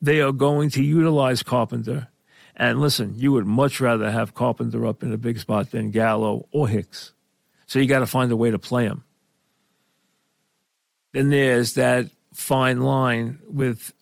they 0.00 0.20
are 0.20 0.32
going 0.32 0.70
to 0.70 0.82
utilize 0.82 1.42
Carpenter 1.42 2.08
and 2.58 2.80
listen, 2.80 3.14
you 3.16 3.32
would 3.32 3.46
much 3.46 3.80
rather 3.80 4.10
have 4.10 4.34
Carpenter 4.34 4.84
up 4.84 5.02
in 5.04 5.12
a 5.12 5.16
big 5.16 5.38
spot 5.38 5.70
than 5.70 5.92
Gallo 5.92 6.48
or 6.50 6.68
Hicks. 6.68 7.12
So 7.66 7.78
you 7.78 7.86
got 7.86 8.00
to 8.00 8.06
find 8.06 8.32
a 8.32 8.36
way 8.36 8.50
to 8.50 8.58
play 8.58 8.84
him. 8.84 9.04
Then 11.12 11.30
there's 11.30 11.74
that 11.74 12.10
fine 12.34 12.80
line 12.80 13.38
with 13.48 13.92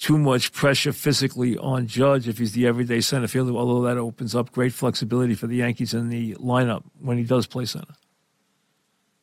too 0.00 0.18
much 0.18 0.52
pressure 0.52 0.92
physically 0.92 1.56
on 1.56 1.86
Judge 1.86 2.26
if 2.28 2.38
he's 2.38 2.52
the 2.52 2.66
everyday 2.66 3.00
center 3.00 3.28
fielder, 3.28 3.52
although 3.52 3.82
that 3.82 3.96
opens 3.96 4.34
up 4.34 4.50
great 4.50 4.72
flexibility 4.72 5.34
for 5.34 5.46
the 5.46 5.56
Yankees 5.56 5.94
in 5.94 6.08
the 6.08 6.34
lineup 6.34 6.82
when 7.00 7.16
he 7.16 7.24
does 7.24 7.46
play 7.46 7.64
center. 7.64 7.94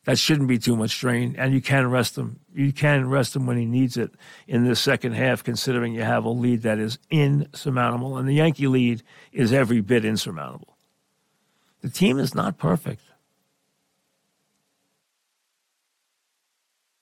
That 0.04 0.18
shouldn't 0.18 0.48
be 0.48 0.58
too 0.58 0.74
much 0.74 0.90
strain, 0.90 1.36
and 1.38 1.54
you 1.54 1.60
can 1.60 1.88
rest 1.88 2.18
him. 2.18 2.40
You 2.52 2.72
can 2.72 3.08
rest 3.08 3.36
him 3.36 3.46
when 3.46 3.56
he 3.56 3.66
needs 3.66 3.96
it 3.96 4.10
in 4.48 4.64
the 4.64 4.74
second 4.74 5.12
half, 5.12 5.44
considering 5.44 5.94
you 5.94 6.02
have 6.02 6.24
a 6.24 6.28
lead 6.28 6.62
that 6.62 6.78
is 6.78 6.98
insurmountable, 7.08 8.16
and 8.16 8.28
the 8.28 8.34
Yankee 8.34 8.66
lead 8.66 9.02
is 9.32 9.52
every 9.52 9.80
bit 9.80 10.04
insurmountable. 10.04 10.76
The 11.82 11.90
team 11.90 12.18
is 12.18 12.34
not 12.34 12.58
perfect. 12.58 13.02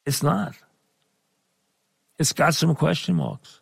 It's 0.04 0.23
not. 0.23 0.54
It's 2.19 2.35
got 2.35 2.54
some 2.54 2.75
question 2.75 3.14
marks. 3.14 3.61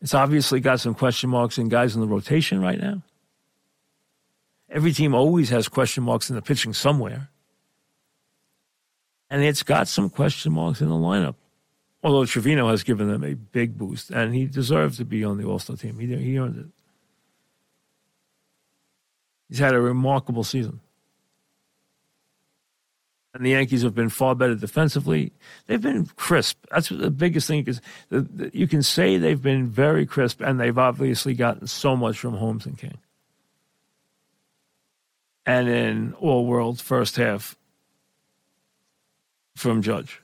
It's 0.00 0.14
obviously 0.14 0.60
got 0.60 0.80
some 0.80 0.94
question 0.94 1.30
marks 1.30 1.56
in 1.56 1.68
guys 1.68 1.94
in 1.94 2.00
the 2.02 2.06
rotation 2.06 2.60
right 2.60 2.78
now. 2.78 3.02
Every 4.70 4.92
team 4.92 5.14
always 5.14 5.48
has 5.50 5.68
question 5.68 6.04
marks 6.04 6.28
in 6.28 6.36
the 6.36 6.42
pitching 6.42 6.74
somewhere. 6.74 7.30
And 9.30 9.42
it's 9.42 9.62
got 9.62 9.88
some 9.88 10.10
question 10.10 10.52
marks 10.52 10.80
in 10.80 10.88
the 10.88 10.94
lineup. 10.94 11.34
Although 12.02 12.26
Trevino 12.26 12.68
has 12.68 12.82
given 12.82 13.08
them 13.08 13.24
a 13.24 13.34
big 13.34 13.76
boost, 13.76 14.10
and 14.10 14.34
he 14.34 14.46
deserves 14.46 14.98
to 14.98 15.04
be 15.04 15.24
on 15.24 15.38
the 15.38 15.44
All 15.44 15.58
Star 15.58 15.76
team. 15.76 15.98
He, 15.98 16.14
he 16.16 16.38
earned 16.38 16.58
it. 16.58 16.66
He's 19.48 19.58
had 19.58 19.74
a 19.74 19.80
remarkable 19.80 20.44
season. 20.44 20.80
And 23.34 23.44
the 23.44 23.50
Yankees 23.50 23.82
have 23.82 23.94
been 23.94 24.08
far 24.08 24.34
better 24.34 24.54
defensively. 24.54 25.32
They've 25.66 25.80
been 25.80 26.06
crisp. 26.16 26.64
That's 26.70 26.88
the 26.88 27.10
biggest 27.10 27.46
thing 27.46 27.66
is 27.66 27.80
you 28.52 28.66
can 28.66 28.82
say 28.82 29.16
they've 29.16 29.40
been 29.40 29.66
very 29.66 30.06
crisp, 30.06 30.40
and 30.40 30.60
they've 30.60 30.78
obviously 30.78 31.34
gotten 31.34 31.66
so 31.66 31.96
much 31.96 32.18
from 32.18 32.34
Holmes 32.34 32.64
and 32.66 32.78
King 32.78 32.98
and 35.48 35.66
in 35.66 36.12
all 36.20 36.44
world 36.44 36.78
first 36.78 37.16
half 37.16 37.56
from 39.56 39.80
Judge. 39.80 40.20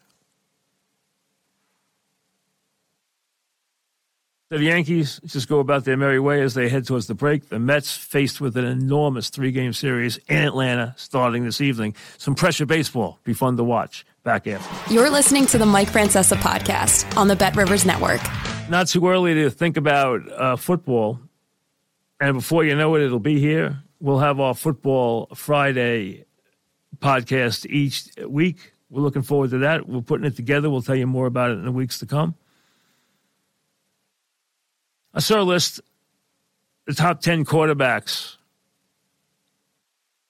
The 4.50 4.62
Yankees 4.62 5.21
just 5.25 5.49
go 5.49 5.61
about 5.61 5.87
their 5.87 5.97
merry 5.97 6.21
way 6.21 6.43
as 6.43 6.52
they 6.52 6.69
head 6.69 6.87
towards 6.87 7.07
the 7.07 7.14
break. 7.14 7.49
The 7.49 7.59
Mets 7.59 7.97
faced 7.97 8.40
with 8.40 8.57
an 8.59 8.66
enormous 8.66 9.31
three 9.31 9.50
game 9.50 9.73
series 9.73 10.19
in 10.28 10.37
Atlanta 10.37 10.95
starting 10.99 11.45
this 11.45 11.61
evening. 11.62 11.97
Some 12.19 12.35
pressure 12.35 12.66
baseball. 12.66 13.19
Be 13.25 13.33
fun 13.33 13.57
to 13.57 13.64
watch. 13.64 14.04
Back 14.25 14.47
after. 14.47 14.93
You're 14.93 15.11
listening 15.11 15.47
to 15.47 15.59
the 15.59 15.66
Mike 15.66 15.88
Francesa 15.88 16.37
podcast 16.37 17.16
on 17.16 17.28
the 17.28 17.35
Bet 17.37 17.57
Rivers 17.57 17.87
Network. 17.87 18.21
Not 18.69 18.88
too 18.88 19.09
early 19.09 19.35
to 19.35 19.50
think 19.50 19.78
about 19.78 20.21
uh, 20.31 20.57
football. 20.57 21.19
And 22.21 22.35
before 22.35 22.64
you 22.64 22.76
know 22.76 22.95
it, 22.95 23.02
it'll 23.02 23.19
be 23.19 23.40
here 23.40 23.84
we'll 24.05 24.19
have 24.19 24.39
our 24.39 24.53
Football 24.53 25.29
Friday 25.35 26.27
podcast 26.99 27.65
each 27.71 28.11
week. 28.29 28.75
We're 28.91 29.01
looking 29.01 29.23
forward 29.23 29.49
to 29.51 29.59
that. 29.59 29.89
We're 29.89 30.03
putting 30.03 30.27
it 30.27 30.37
together. 30.37 30.69
We'll 30.69 30.83
tell 30.83 30.95
you 30.95 31.07
more 31.07 31.25
about 31.25 31.53
it 31.53 31.55
in 31.55 31.65
the 31.65 31.73
weeks 31.73 32.01
to 32.01 32.07
come. 32.07 32.35
I 35.15 35.21
saw 35.21 35.41
a 35.41 35.43
list 35.43 35.81
the 36.87 36.93
top 36.93 37.23
10 37.23 37.47
quarterbacks 37.47 38.37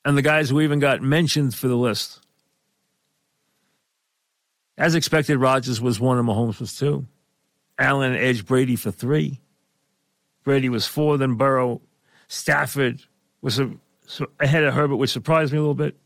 and 0.04 0.16
the 0.16 0.22
guys 0.22 0.50
who 0.50 0.60
even 0.60 0.78
got 0.78 1.02
mentioned 1.02 1.52
for 1.52 1.66
the 1.66 1.74
list. 1.74 2.20
As 4.78 4.94
expected, 4.94 5.38
Rodgers 5.38 5.80
was 5.80 5.98
one 5.98 6.16
and 6.16 6.28
Mahomes 6.28 6.60
was 6.60 6.78
two. 6.78 7.08
Allen 7.76 8.14
edged 8.14 8.46
Brady 8.46 8.76
for 8.76 8.92
three. 8.92 9.40
Brady 10.44 10.68
was 10.68 10.86
four, 10.86 11.18
then 11.18 11.34
Burrow, 11.34 11.80
Stafford, 12.28 13.02
was 13.44 13.60
a, 13.60 13.70
ahead 14.40 14.64
of 14.64 14.74
Herbert, 14.74 14.96
which 14.96 15.10
surprised 15.10 15.52
me 15.52 15.58
a 15.58 15.60
little 15.60 15.74
bit. 15.74 15.96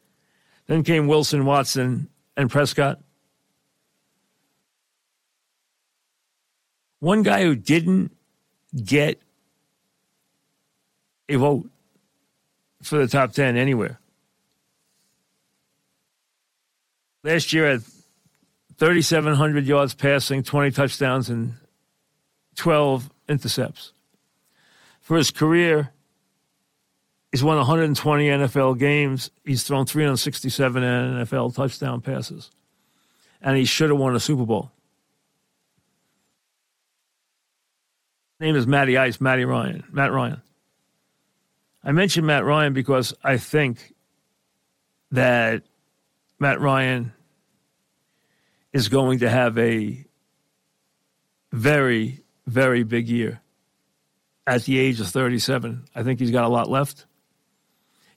Then 0.67 0.83
came 0.83 1.07
Wilson, 1.07 1.47
Watson, 1.47 2.09
and 2.37 2.51
Prescott. 2.51 3.01
One 7.01 7.23
guy 7.23 7.43
who 7.43 7.55
didn't 7.55 8.11
get 8.75 9.23
a 11.29 11.37
vote 11.37 11.71
for 12.83 12.99
the 12.99 13.07
top 13.07 13.33
10 13.33 13.57
anywhere 13.57 13.99
Last 17.25 17.53
year 17.53 17.67
at 17.67 17.81
3,700 18.79 19.67
yards 19.67 19.93
passing, 19.93 20.43
20 20.43 20.71
touchdowns, 20.71 21.29
and 21.29 21.55
12 22.55 23.11
intercepts. 23.29 23.93
For 25.01 25.17
his 25.17 25.31
career, 25.31 25.93
he's 27.33 27.43
won 27.43 27.57
120 27.57 28.27
NFL 28.27 28.79
games. 28.79 29.31
He's 29.45 29.63
thrown 29.63 29.87
367 29.87 30.83
NFL 30.83 31.55
touchdown 31.55 32.01
passes. 32.01 32.51
And 33.41 33.57
he 33.57 33.65
should 33.65 33.91
have 33.91 33.99
won 33.99 34.17
a 34.17 34.21
Super 34.21 34.45
Bowl. 34.45 34.73
His 38.39 38.47
name 38.47 38.57
is 38.57 38.67
Matty 38.67 38.97
Ice, 38.97 39.21
Matty 39.21 39.45
Ryan, 39.45 39.85
Matt 39.91 40.13
Ryan. 40.13 40.43
I 41.85 41.93
mentioned 41.93 42.27
Matt 42.27 42.45
Ryan 42.45 42.73
because 42.73 43.15
I 43.23 43.37
think 43.37 43.95
that 45.13 45.63
Matt 46.39 46.61
Ryan 46.61 47.13
is 48.73 48.89
going 48.89 49.21
to 49.21 49.31
have 49.31 49.57
a 49.59 50.05
very, 51.53 52.23
very 52.47 52.83
big 52.83 53.09
year 53.09 53.41
at 54.47 54.65
the 54.65 54.79
age 54.79 55.01
of 55.01 55.09
37. 55.09 55.85
I 55.95 56.03
think 56.03 56.21
he's 56.21 56.31
got 56.31 56.45
a 56.45 56.49
lot 56.49 56.69
left. 56.69 57.07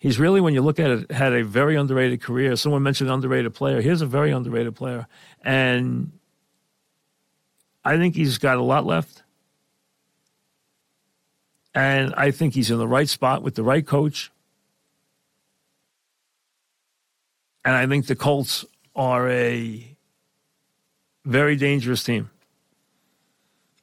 He's 0.02 0.20
really, 0.20 0.42
when 0.42 0.56
you 0.56 0.64
look 0.64 0.80
at 0.80 0.90
it, 0.90 1.12
had 1.12 1.32
a 1.32 1.44
very 1.44 1.76
underrated 1.76 2.24
career. 2.24 2.56
Someone 2.56 2.82
mentioned 2.82 3.12
underrated 3.12 3.54
player. 3.54 3.82
Here's 3.82 4.02
a 4.02 4.08
very 4.08 4.32
underrated 4.32 4.76
player. 4.76 5.06
And 5.44 6.12
I 7.86 7.98
think 7.98 8.16
he's 8.16 8.40
got 8.40 8.58
a 8.58 8.64
lot 8.64 8.84
left. 8.84 9.22
And 11.76 12.16
I 12.16 12.32
think 12.32 12.56
he's 12.56 12.72
in 12.72 12.80
the 12.80 12.88
right 12.88 13.08
spot 13.08 13.44
with 13.44 13.54
the 13.54 13.62
right 13.62 13.86
coach. 13.86 14.32
And 17.64 17.76
I 17.76 17.86
think 17.86 18.08
the 18.08 18.16
Colts 18.16 18.66
are 18.96 19.30
a 19.30 19.96
very 21.26 21.56
dangerous 21.56 22.04
team 22.04 22.32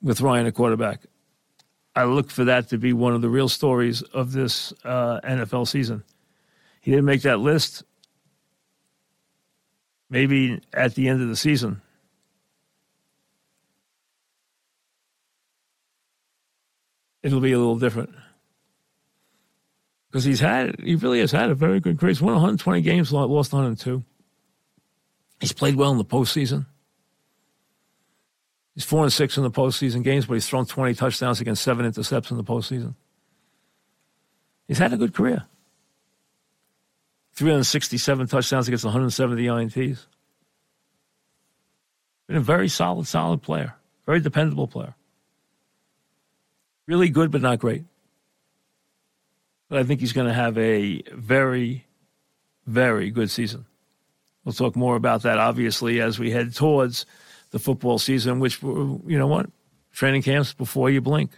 with 0.02 0.20
Ryan 0.20 0.46
a 0.46 0.52
quarterback. 0.52 1.02
I 1.98 2.04
look 2.04 2.30
for 2.30 2.44
that 2.44 2.68
to 2.68 2.78
be 2.78 2.92
one 2.92 3.12
of 3.12 3.22
the 3.22 3.28
real 3.28 3.48
stories 3.48 4.02
of 4.02 4.30
this 4.30 4.72
uh, 4.84 5.18
NFL 5.24 5.66
season. 5.66 6.04
He 6.80 6.92
didn't 6.92 7.06
make 7.06 7.22
that 7.22 7.40
list. 7.40 7.82
Maybe 10.08 10.60
at 10.72 10.94
the 10.94 11.08
end 11.08 11.22
of 11.22 11.28
the 11.28 11.34
season. 11.34 11.82
It'll 17.24 17.40
be 17.40 17.50
a 17.50 17.58
little 17.58 17.80
different. 17.80 18.10
Because 20.08 20.22
he's 20.22 20.38
had, 20.38 20.78
he 20.78 20.94
really 20.94 21.18
has 21.18 21.32
had 21.32 21.50
a 21.50 21.54
very 21.56 21.80
good 21.80 21.98
career. 21.98 22.10
He's 22.10 22.22
won 22.22 22.34
120 22.34 22.80
games, 22.80 23.12
lost 23.12 23.52
102. 23.52 24.04
He's 25.40 25.52
played 25.52 25.74
well 25.74 25.90
in 25.90 25.98
the 25.98 26.04
postseason. 26.04 26.66
He's 28.78 28.84
four 28.84 29.02
and 29.02 29.12
six 29.12 29.36
in 29.36 29.42
the 29.42 29.50
postseason 29.50 30.04
games, 30.04 30.26
but 30.26 30.34
he's 30.34 30.46
thrown 30.46 30.64
20 30.64 30.94
touchdowns 30.94 31.40
against 31.40 31.64
seven 31.64 31.84
intercepts 31.84 32.30
in 32.30 32.36
the 32.36 32.44
postseason. 32.44 32.94
He's 34.68 34.78
had 34.78 34.92
a 34.92 34.96
good 34.96 35.12
career. 35.12 35.46
367 37.32 38.28
touchdowns 38.28 38.68
against 38.68 38.84
170 38.84 39.42
INTs. 39.42 40.06
Been 42.28 42.36
a 42.36 42.40
very 42.40 42.68
solid, 42.68 43.08
solid 43.08 43.42
player. 43.42 43.74
Very 44.06 44.20
dependable 44.20 44.68
player. 44.68 44.94
Really 46.86 47.08
good, 47.08 47.32
but 47.32 47.42
not 47.42 47.58
great. 47.58 47.82
But 49.68 49.80
I 49.80 49.82
think 49.82 49.98
he's 49.98 50.12
going 50.12 50.28
to 50.28 50.32
have 50.32 50.56
a 50.56 51.02
very, 51.14 51.84
very 52.64 53.10
good 53.10 53.32
season. 53.32 53.66
We'll 54.44 54.52
talk 54.52 54.76
more 54.76 54.94
about 54.94 55.22
that, 55.22 55.38
obviously, 55.38 56.00
as 56.00 56.20
we 56.20 56.30
head 56.30 56.54
towards 56.54 57.06
the 57.50 57.58
football 57.58 57.98
season, 57.98 58.40
which, 58.40 58.62
you 58.62 59.00
know 59.06 59.26
what? 59.26 59.50
Training 59.92 60.22
camps 60.22 60.52
before 60.52 60.90
you 60.90 61.00
blink. 61.00 61.30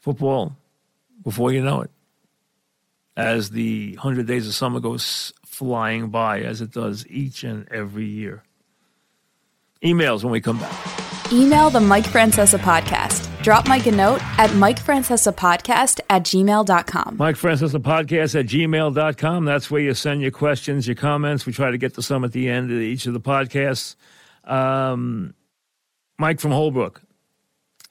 Football 0.00 0.56
before 1.22 1.52
you 1.52 1.62
know 1.62 1.82
it. 1.82 1.90
As 3.16 3.50
the 3.50 3.92
100 3.92 4.26
days 4.26 4.46
of 4.46 4.54
summer 4.54 4.80
goes 4.80 5.32
flying 5.44 6.10
by, 6.10 6.40
as 6.40 6.60
it 6.60 6.72
does 6.72 7.06
each 7.08 7.44
and 7.44 7.68
every 7.70 8.06
year. 8.06 8.42
Emails 9.82 10.24
when 10.24 10.32
we 10.32 10.40
come 10.40 10.58
back. 10.58 10.74
Email 11.32 11.70
the 11.70 11.80
Mike 11.80 12.04
Francesa 12.04 12.58
podcast. 12.58 13.30
Drop 13.42 13.68
Mike 13.68 13.86
a 13.86 13.92
note 13.92 14.22
at 14.38 14.50
MikeFrancesaPodcast 14.50 16.00
at 16.08 16.22
gmail.com. 16.22 17.16
Mike 17.18 17.36
Francesa 17.36 17.78
Podcast 17.78 18.38
at 18.38 18.46
gmail.com. 18.46 19.44
That's 19.44 19.70
where 19.70 19.82
you 19.82 19.94
send 19.94 20.22
your 20.22 20.30
questions, 20.30 20.86
your 20.86 20.94
comments. 20.94 21.44
We 21.44 21.52
try 21.52 21.70
to 21.70 21.76
get 21.78 21.94
to 21.94 22.02
some 22.02 22.24
at 22.24 22.32
the 22.32 22.48
end 22.48 22.70
of 22.70 22.78
each 22.78 23.06
of 23.06 23.12
the 23.12 23.20
podcasts. 23.20 23.96
Um, 24.44 25.34
Mike 26.18 26.40
from 26.40 26.52
Holbrook. 26.52 27.02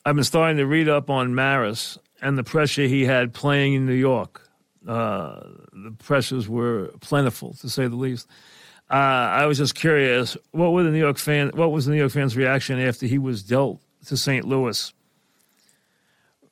I've 0.05 0.15
been 0.15 0.23
starting 0.23 0.57
to 0.57 0.65
read 0.65 0.89
up 0.89 1.09
on 1.09 1.33
Maris 1.33 1.97
and 2.21 2.37
the 2.37 2.43
pressure 2.43 2.83
he 2.83 3.05
had 3.05 3.33
playing 3.33 3.73
in 3.73 3.85
New 3.85 3.93
York. 3.93 4.49
Uh, 4.87 5.41
the 5.71 5.95
pressures 5.97 6.49
were 6.49 6.91
plentiful, 6.99 7.53
to 7.55 7.69
say 7.69 7.87
the 7.87 7.95
least. 7.95 8.27
Uh, 8.89 8.95
I 8.95 9.45
was 9.45 9.57
just 9.57 9.75
curious, 9.75 10.37
what 10.51 10.73
were 10.73 10.83
the 10.83 10.91
New 10.91 10.99
York 10.99 11.17
fan? 11.17 11.51
What 11.53 11.71
was 11.71 11.85
the 11.85 11.93
New 11.93 11.99
York 11.99 12.11
fans' 12.11 12.35
reaction 12.35 12.79
after 12.79 13.05
he 13.05 13.17
was 13.17 13.43
dealt 13.43 13.81
to 14.07 14.17
St. 14.17 14.45
Louis? 14.45 14.93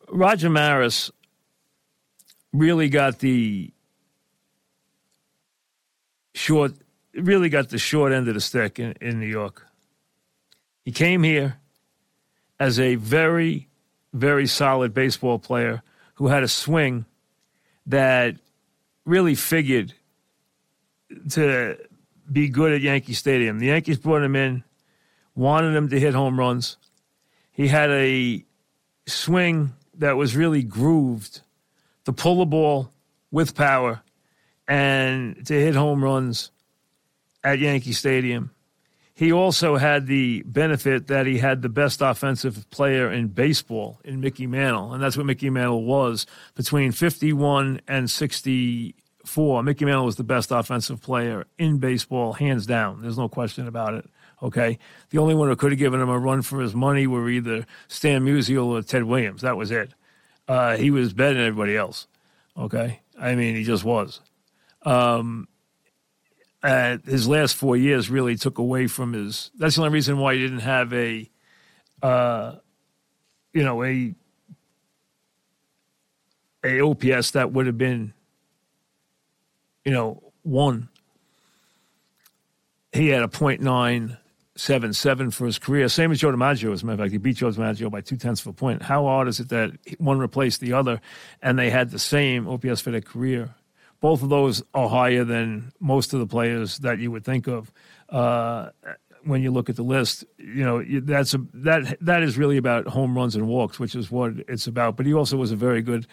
Roger 0.09 0.49
Maris 0.49 1.11
really 2.53 2.89
got 2.89 3.19
the 3.19 3.71
short, 6.33 6.73
really 7.13 7.49
got 7.49 7.69
the 7.69 7.77
short 7.77 8.11
end 8.11 8.27
of 8.27 8.33
the 8.33 8.41
stick 8.41 8.79
in, 8.79 8.93
in 9.01 9.19
New 9.19 9.27
York. 9.27 9.67
He 10.83 10.91
came 10.91 11.23
here 11.23 11.57
as 12.59 12.79
a 12.79 12.95
very, 12.95 13.67
very 14.13 14.47
solid 14.47 14.93
baseball 14.93 15.39
player 15.39 15.83
who 16.15 16.27
had 16.27 16.43
a 16.43 16.47
swing 16.47 17.05
that 17.85 18.35
really 19.05 19.35
figured 19.35 19.93
to 21.31 21.77
be 22.31 22.47
good 22.47 22.71
at 22.71 22.81
Yankee 22.81 23.13
Stadium. 23.13 23.59
The 23.59 23.67
Yankees 23.67 23.97
brought 23.97 24.23
him 24.23 24.35
in, 24.35 24.63
wanted 25.35 25.75
him 25.75 25.89
to 25.89 25.99
hit 25.99 26.13
home 26.13 26.39
runs. 26.39 26.77
He 27.51 27.67
had 27.67 27.89
a 27.91 28.45
swing 29.07 29.73
that 29.95 30.15
was 30.17 30.35
really 30.35 30.63
grooved 30.63 31.41
to 32.05 32.13
pull 32.13 32.39
the 32.39 32.45
ball 32.45 32.91
with 33.29 33.55
power 33.55 34.01
and 34.67 35.45
to 35.45 35.53
hit 35.53 35.75
home 35.75 36.03
runs 36.03 36.51
at 37.43 37.59
Yankee 37.59 37.93
Stadium. 37.93 38.51
He 39.21 39.31
also 39.31 39.77
had 39.77 40.07
the 40.07 40.41
benefit 40.47 41.05
that 41.05 41.27
he 41.27 41.37
had 41.37 41.61
the 41.61 41.69
best 41.69 42.01
offensive 42.01 42.67
player 42.71 43.11
in 43.11 43.27
baseball 43.27 43.99
in 44.03 44.19
Mickey 44.19 44.47
Mantle, 44.47 44.93
and 44.93 45.03
that's 45.03 45.15
what 45.15 45.27
Mickey 45.27 45.51
Mantle 45.51 45.83
was 45.83 46.25
between 46.55 46.91
51 46.91 47.81
and 47.87 48.09
64. 48.09 49.61
Mickey 49.61 49.85
Mantle 49.85 50.05
was 50.05 50.15
the 50.15 50.23
best 50.23 50.49
offensive 50.49 51.03
player 51.03 51.45
in 51.59 51.77
baseball, 51.77 52.33
hands 52.33 52.65
down. 52.65 53.03
There's 53.03 53.19
no 53.19 53.29
question 53.29 53.67
about 53.67 53.93
it. 53.93 54.09
Okay, 54.41 54.79
the 55.11 55.19
only 55.19 55.35
one 55.35 55.49
who 55.49 55.55
could 55.55 55.71
have 55.71 55.77
given 55.77 56.01
him 56.01 56.09
a 56.09 56.17
run 56.17 56.41
for 56.41 56.59
his 56.59 56.73
money 56.73 57.05
were 57.05 57.29
either 57.29 57.67
Stan 57.89 58.25
Musial 58.25 58.69
or 58.69 58.81
Ted 58.81 59.03
Williams. 59.03 59.43
That 59.43 59.55
was 59.55 59.69
it. 59.69 59.93
Uh, 60.47 60.77
he 60.77 60.89
was 60.89 61.13
better 61.13 61.35
than 61.35 61.45
everybody 61.45 61.77
else. 61.77 62.07
Okay, 62.57 63.01
I 63.19 63.35
mean 63.35 63.55
he 63.55 63.63
just 63.65 63.83
was. 63.83 64.19
Um, 64.81 65.47
uh, 66.63 66.97
his 67.05 67.27
last 67.27 67.55
four 67.55 67.75
years 67.75 68.09
really 68.09 68.35
took 68.35 68.57
away 68.57 68.87
from 68.87 69.13
his. 69.13 69.51
That's 69.57 69.75
the 69.75 69.81
only 69.81 69.93
reason 69.93 70.17
why 70.19 70.35
he 70.35 70.41
didn't 70.41 70.59
have 70.59 70.93
a, 70.93 71.29
uh, 72.01 72.55
you 73.53 73.63
know, 73.63 73.83
a 73.83 74.13
a 76.63 76.81
OPS 76.81 77.31
that 77.31 77.51
would 77.51 77.65
have 77.65 77.77
been, 77.77 78.13
you 79.83 79.91
know, 79.91 80.21
one. 80.43 80.89
He 82.91 83.07
had 83.07 83.23
a 83.23 83.27
point 83.27 83.61
nine 83.61 84.17
seven 84.55 84.93
seven 84.93 85.31
for 85.31 85.45
his 85.45 85.57
career, 85.57 85.87
same 85.89 86.11
as 86.11 86.19
Joe 86.19 86.31
DiMaggio. 86.31 86.71
As 86.71 86.83
a 86.83 86.85
matter 86.85 86.95
of 86.95 86.99
fact, 86.99 87.11
he 87.13 87.17
beat 87.17 87.37
Joe 87.37 87.49
DiMaggio 87.49 87.89
by 87.89 88.01
two 88.01 88.17
tenths 88.17 88.41
of 88.41 88.47
a 88.47 88.53
point. 88.53 88.83
How 88.83 89.07
odd 89.07 89.27
is 89.27 89.39
it 89.39 89.49
that 89.49 89.71
one 89.97 90.19
replaced 90.19 90.61
the 90.61 90.73
other, 90.73 91.01
and 91.41 91.57
they 91.57 91.71
had 91.71 91.89
the 91.89 91.99
same 91.99 92.47
OPS 92.47 92.81
for 92.81 92.91
their 92.91 93.01
career? 93.01 93.55
Both 94.01 94.23
of 94.23 94.29
those 94.29 94.63
are 94.73 94.89
higher 94.89 95.23
than 95.23 95.71
most 95.79 96.13
of 96.13 96.19
the 96.19 96.25
players 96.25 96.79
that 96.79 96.99
you 96.99 97.11
would 97.11 97.23
think 97.23 97.47
of 97.47 97.71
uh, 98.09 98.69
when 99.23 99.43
you 99.43 99.51
look 99.51 99.69
at 99.69 99.75
the 99.75 99.83
list. 99.83 100.25
You 100.37 100.65
know, 100.65 100.83
that's 101.01 101.35
a, 101.35 101.41
that 101.53 101.97
that 102.01 102.23
is 102.23 102.37
really 102.37 102.57
about 102.57 102.87
home 102.87 103.15
runs 103.15 103.35
and 103.35 103.47
walks, 103.47 103.79
which 103.79 103.95
is 103.95 104.11
what 104.11 104.33
it's 104.47 104.67
about. 104.67 104.97
But 104.97 105.05
he 105.05 105.13
also 105.13 105.37
was 105.37 105.51
a 105.51 105.55
very 105.55 105.83
good 105.83 106.07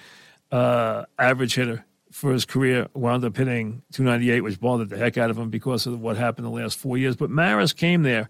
uh, 0.53 1.07
average 1.19 1.55
hitter 1.55 1.85
for 2.13 2.31
his 2.33 2.45
career. 2.45 2.89
Wound 2.93 3.25
up 3.25 3.37
hitting 3.37 3.83
298, 3.93 4.43
which 4.43 4.61
bothered 4.61 4.91
the 4.91 4.99
heck 4.99 5.17
out 5.17 5.31
of 5.31 5.39
him 5.39 5.49
because 5.49 5.87
of 5.87 5.99
what 5.99 6.19
happened 6.19 6.47
the 6.47 6.51
last 6.51 6.79
four 6.79 6.99
years. 6.99 7.17
But 7.17 7.31
Maris 7.31 7.73
came 7.73 8.03
there, 8.03 8.29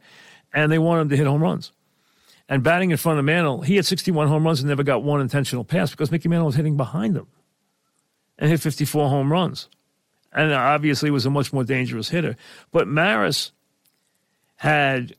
and 0.55 0.71
they 0.71 0.79
wanted 0.79 1.03
him 1.03 1.09
to 1.11 1.17
hit 1.17 1.27
home 1.27 1.43
runs. 1.43 1.73
And 2.49 2.63
batting 2.63 2.93
in 2.93 2.97
front 2.97 3.19
of 3.19 3.25
Mantle, 3.25 3.63
he 3.63 3.77
had 3.77 3.85
61 3.85 4.29
home 4.29 4.45
runs 4.47 4.61
and 4.61 4.69
never 4.69 4.85
got 4.85 5.03
one 5.03 5.21
intentional 5.21 5.65
pass 5.65 5.91
because 5.91 6.11
Mickey 6.13 6.29
Mantle 6.29 6.47
was 6.47 6.55
hitting 6.55 6.77
behind 6.79 7.17
him 7.17 7.27
and 8.39 8.51
hit 8.51 8.61
54 8.61 9.09
home 9.09 9.33
runs. 9.33 9.69
And 10.33 10.53
obviously 10.53 11.11
was 11.11 11.27
a 11.27 11.31
much 11.31 11.53
more 11.53 11.65
dangerous 11.65 12.11
hitter. 12.11 12.37
But 12.71 12.87
Maris 12.87 13.53
had 14.57 15.17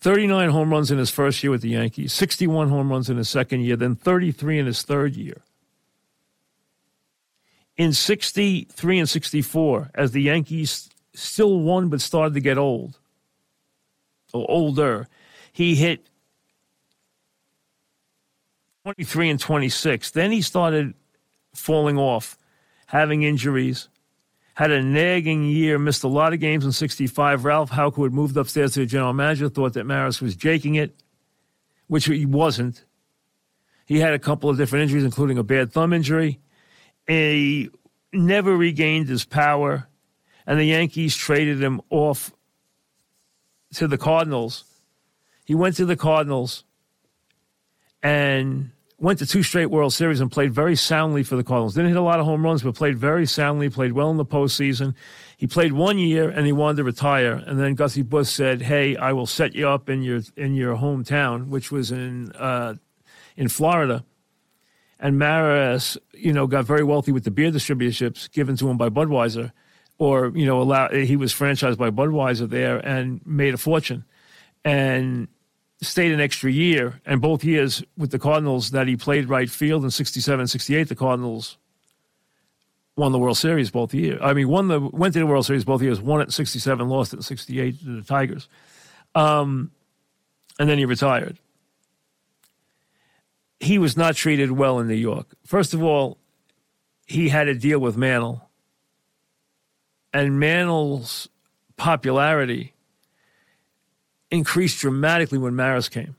39 0.00 0.50
home 0.50 0.70
runs 0.70 0.90
in 0.90 0.98
his 0.98 1.10
first 1.10 1.42
year 1.42 1.50
with 1.50 1.62
the 1.62 1.70
Yankees, 1.70 2.12
61 2.12 2.68
home 2.68 2.90
runs 2.90 3.08
in 3.08 3.16
his 3.16 3.28
second 3.28 3.60
year, 3.60 3.76
then 3.76 3.94
33 3.94 4.58
in 4.58 4.66
his 4.66 4.82
third 4.82 5.16
year. 5.16 5.42
In 7.76 7.92
63 7.92 8.98
and 8.98 9.08
64, 9.08 9.90
as 9.94 10.10
the 10.12 10.22
Yankees 10.22 10.90
still 11.14 11.60
won 11.60 11.88
but 11.88 12.00
started 12.00 12.34
to 12.34 12.40
get 12.40 12.58
old, 12.58 12.98
or 14.32 14.44
older, 14.50 15.08
he 15.52 15.74
hit 15.74 16.08
23 18.84 19.30
and 19.30 19.40
26. 19.40 20.10
Then 20.10 20.32
he 20.32 20.42
started 20.42 20.94
falling 21.54 21.98
off, 21.98 22.36
having 22.86 23.22
injuries, 23.22 23.88
had 24.54 24.70
a 24.70 24.82
nagging 24.82 25.44
year, 25.44 25.78
missed 25.78 26.04
a 26.04 26.08
lot 26.08 26.32
of 26.32 26.40
games 26.40 26.64
in 26.64 26.72
65. 26.72 27.44
Ralph 27.44 27.70
Houk, 27.70 27.94
who 27.94 28.02
had 28.02 28.12
moved 28.12 28.36
upstairs 28.36 28.74
to 28.74 28.80
the 28.80 28.86
general 28.86 29.12
manager, 29.12 29.48
thought 29.48 29.72
that 29.74 29.84
Maris 29.84 30.20
was 30.20 30.36
jaking 30.36 30.74
it, 30.74 30.94
which 31.86 32.04
he 32.06 32.26
wasn't. 32.26 32.84
He 33.86 33.98
had 34.00 34.12
a 34.12 34.18
couple 34.18 34.50
of 34.50 34.56
different 34.56 34.84
injuries, 34.84 35.04
including 35.04 35.38
a 35.38 35.42
bad 35.42 35.72
thumb 35.72 35.92
injury. 35.92 36.40
He 37.06 37.70
never 38.12 38.56
regained 38.56 39.08
his 39.08 39.24
power, 39.24 39.88
and 40.46 40.60
the 40.60 40.64
Yankees 40.64 41.16
traded 41.16 41.62
him 41.62 41.80
off 41.88 42.32
to 43.74 43.88
the 43.88 43.98
Cardinals. 43.98 44.64
He 45.44 45.54
went 45.54 45.76
to 45.76 45.86
the 45.86 45.96
Cardinals 45.96 46.64
and 48.02 48.71
went 49.02 49.18
to 49.18 49.26
two 49.26 49.42
straight 49.42 49.66
World 49.66 49.92
Series 49.92 50.20
and 50.20 50.30
played 50.30 50.54
very 50.54 50.76
soundly 50.76 51.24
for 51.24 51.34
the 51.34 51.42
Cardinals. 51.42 51.74
Didn't 51.74 51.88
hit 51.88 51.96
a 51.96 52.02
lot 52.02 52.20
of 52.20 52.24
home 52.24 52.44
runs, 52.44 52.62
but 52.62 52.76
played 52.76 52.96
very 52.96 53.26
soundly, 53.26 53.68
played 53.68 53.92
well 53.92 54.12
in 54.12 54.16
the 54.16 54.24
postseason. 54.24 54.94
He 55.36 55.48
played 55.48 55.72
one 55.72 55.98
year 55.98 56.30
and 56.30 56.46
he 56.46 56.52
wanted 56.52 56.76
to 56.76 56.84
retire. 56.84 57.32
And 57.32 57.58
then 57.58 57.74
Gussie 57.74 58.02
Busch 58.02 58.28
said, 58.28 58.62
Hey, 58.62 58.96
I 58.96 59.12
will 59.12 59.26
set 59.26 59.56
you 59.56 59.68
up 59.68 59.88
in 59.90 60.02
your 60.02 60.20
in 60.36 60.54
your 60.54 60.76
hometown, 60.76 61.48
which 61.48 61.72
was 61.72 61.90
in 61.90 62.30
uh, 62.32 62.74
in 63.36 63.48
Florida. 63.48 64.04
And 65.00 65.18
Maris, 65.18 65.98
you 66.14 66.32
know, 66.32 66.46
got 66.46 66.64
very 66.64 66.84
wealthy 66.84 67.10
with 67.10 67.24
the 67.24 67.32
beer 67.32 67.50
distributorships 67.50 68.30
given 68.30 68.54
to 68.58 68.70
him 68.70 68.76
by 68.76 68.88
Budweiser, 68.88 69.50
or 69.98 70.30
you 70.32 70.46
know, 70.46 70.62
allow, 70.62 70.90
he 70.90 71.16
was 71.16 71.34
franchised 71.34 71.76
by 71.76 71.90
Budweiser 71.90 72.48
there 72.48 72.78
and 72.78 73.20
made 73.26 73.52
a 73.52 73.58
fortune. 73.58 74.04
And 74.64 75.26
stayed 75.82 76.12
an 76.12 76.20
extra 76.20 76.50
year, 76.50 77.00
and 77.04 77.20
both 77.20 77.44
years 77.44 77.82
with 77.98 78.10
the 78.10 78.18
Cardinals 78.18 78.70
that 78.70 78.86
he 78.86 78.96
played 78.96 79.28
right 79.28 79.50
field 79.50 79.84
in 79.84 79.90
67 79.90 80.46
68, 80.46 80.88
the 80.88 80.94
Cardinals 80.94 81.58
won 82.96 83.12
the 83.12 83.18
World 83.18 83.36
Series 83.36 83.70
both 83.70 83.92
years. 83.92 84.20
I 84.22 84.32
mean, 84.32 84.48
won 84.48 84.68
the 84.68 84.80
went 84.80 85.14
to 85.14 85.20
the 85.20 85.26
World 85.26 85.46
Series 85.46 85.64
both 85.64 85.82
years, 85.82 86.00
won 86.00 86.20
it 86.20 86.24
in 86.24 86.30
67, 86.30 86.88
lost 86.88 87.12
it 87.12 87.16
in 87.16 87.22
68 87.22 87.78
to 87.80 88.00
the 88.00 88.02
Tigers. 88.02 88.48
Um, 89.14 89.70
and 90.58 90.68
then 90.68 90.78
he 90.78 90.84
retired. 90.84 91.38
He 93.60 93.78
was 93.78 93.96
not 93.96 94.16
treated 94.16 94.52
well 94.52 94.78
in 94.78 94.88
New 94.88 94.94
York. 94.94 95.26
First 95.44 95.74
of 95.74 95.82
all, 95.82 96.18
he 97.06 97.28
had 97.28 97.44
to 97.44 97.54
deal 97.54 97.78
with 97.78 97.96
Mantle. 97.96 98.48
And 100.14 100.38
Mantle's 100.38 101.28
popularity 101.76 102.74
increased 104.32 104.80
dramatically 104.80 105.38
when 105.38 105.54
Maris 105.54 105.88
came. 105.88 106.16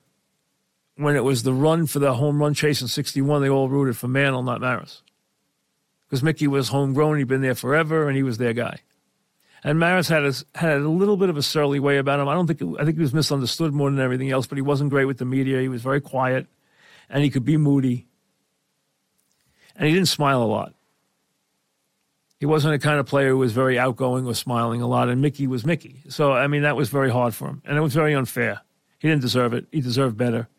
When 0.95 1.15
it 1.15 1.23
was 1.23 1.41
the 1.41 1.51
run 1.51 1.87
for 1.87 1.97
the 1.97 2.13
home 2.13 2.39
run 2.39 2.53
chase 2.53 2.81
in 2.81 2.87
61, 2.87 3.41
they 3.41 3.49
all 3.49 3.67
rooted 3.67 3.97
for 3.97 4.07
Mantle, 4.07 4.43
not 4.43 4.61
Maris. 4.61 5.01
Because 6.07 6.21
Mickey 6.21 6.47
was 6.47 6.69
homegrown, 6.69 7.17
he'd 7.17 7.27
been 7.27 7.41
there 7.41 7.55
forever, 7.55 8.07
and 8.07 8.15
he 8.15 8.21
was 8.21 8.37
their 8.37 8.53
guy. 8.53 8.77
And 9.63 9.79
Maris 9.79 10.07
had 10.07 10.23
a, 10.23 10.33
had 10.53 10.81
a 10.81 10.89
little 10.89 11.17
bit 11.17 11.29
of 11.29 11.37
a 11.37 11.41
surly 11.41 11.79
way 11.79 11.97
about 11.97 12.19
him. 12.19 12.27
I 12.27 12.35
don't 12.35 12.45
think 12.45 12.61
I 12.79 12.85
think 12.85 12.97
he 12.97 13.01
was 13.01 13.13
misunderstood 13.13 13.73
more 13.73 13.89
than 13.89 13.99
everything 13.99 14.29
else, 14.29 14.45
but 14.45 14.57
he 14.57 14.61
wasn't 14.61 14.91
great 14.91 15.05
with 15.05 15.17
the 15.17 15.25
media. 15.25 15.61
He 15.61 15.69
was 15.69 15.81
very 15.81 16.01
quiet, 16.01 16.45
and 17.09 17.23
he 17.23 17.31
could 17.31 17.45
be 17.45 17.57
moody. 17.57 18.05
And 19.75 19.87
he 19.87 19.93
didn't 19.93 20.09
smile 20.09 20.43
a 20.43 20.45
lot. 20.45 20.75
He 22.43 22.45
wasn't 22.45 22.73
a 22.73 22.77
kind 22.77 22.99
of 22.99 23.05
player 23.05 23.29
who 23.29 23.37
was 23.37 23.53
very 23.53 23.79
outgoing 23.79 24.27
or 24.27 24.35
smiling 24.35 24.81
a 24.81 24.85
lot, 24.85 25.07
and 25.07 25.21
Mickey 25.21 25.47
was 25.47 25.65
Mickey. 25.65 26.03
So, 26.09 26.33
I 26.33 26.47
mean, 26.47 26.63
that 26.63 26.75
was 26.75 26.89
very 26.89 27.09
hard 27.09 27.33
for 27.33 27.47
him, 27.47 27.61
and 27.63 27.77
it 27.77 27.79
was 27.79 27.93
very 27.93 28.13
unfair. 28.13 28.59
He 28.99 29.07
didn't 29.07 29.21
deserve 29.21 29.53
it. 29.53 29.65
He 29.71 29.79
deserved 29.79 30.17
better. 30.17 30.49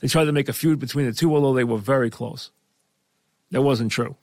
They 0.00 0.08
tried 0.08 0.26
to 0.26 0.32
make 0.32 0.50
a 0.50 0.52
feud 0.52 0.78
between 0.78 1.06
the 1.06 1.14
two, 1.14 1.34
although 1.34 1.54
they 1.54 1.64
were 1.64 1.78
very 1.78 2.10
close. 2.10 2.50
That 3.50 3.62
wasn't 3.62 3.90
true. 3.92 4.16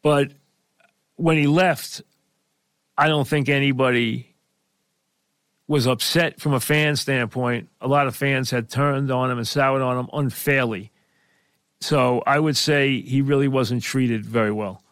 But 0.00 0.32
when 1.16 1.36
he 1.36 1.46
left, 1.46 2.00
I 2.96 3.08
don't 3.08 3.28
think 3.28 3.50
anybody 3.50 4.34
was 5.68 5.86
upset 5.86 6.40
from 6.40 6.54
a 6.54 6.60
fan 6.60 6.96
standpoint. 6.96 7.68
A 7.82 7.88
lot 7.88 8.06
of 8.06 8.16
fans 8.16 8.50
had 8.50 8.70
turned 8.70 9.10
on 9.10 9.30
him 9.30 9.36
and 9.36 9.46
soured 9.46 9.82
on 9.82 9.98
him 9.98 10.08
unfairly 10.14 10.91
so 11.82 12.22
I 12.26 12.38
would 12.38 12.56
say 12.56 13.00
he 13.00 13.22
really 13.22 13.48
wasn't 13.48 13.82
treated 13.82 14.24
very 14.24 14.52
well. 14.52 14.82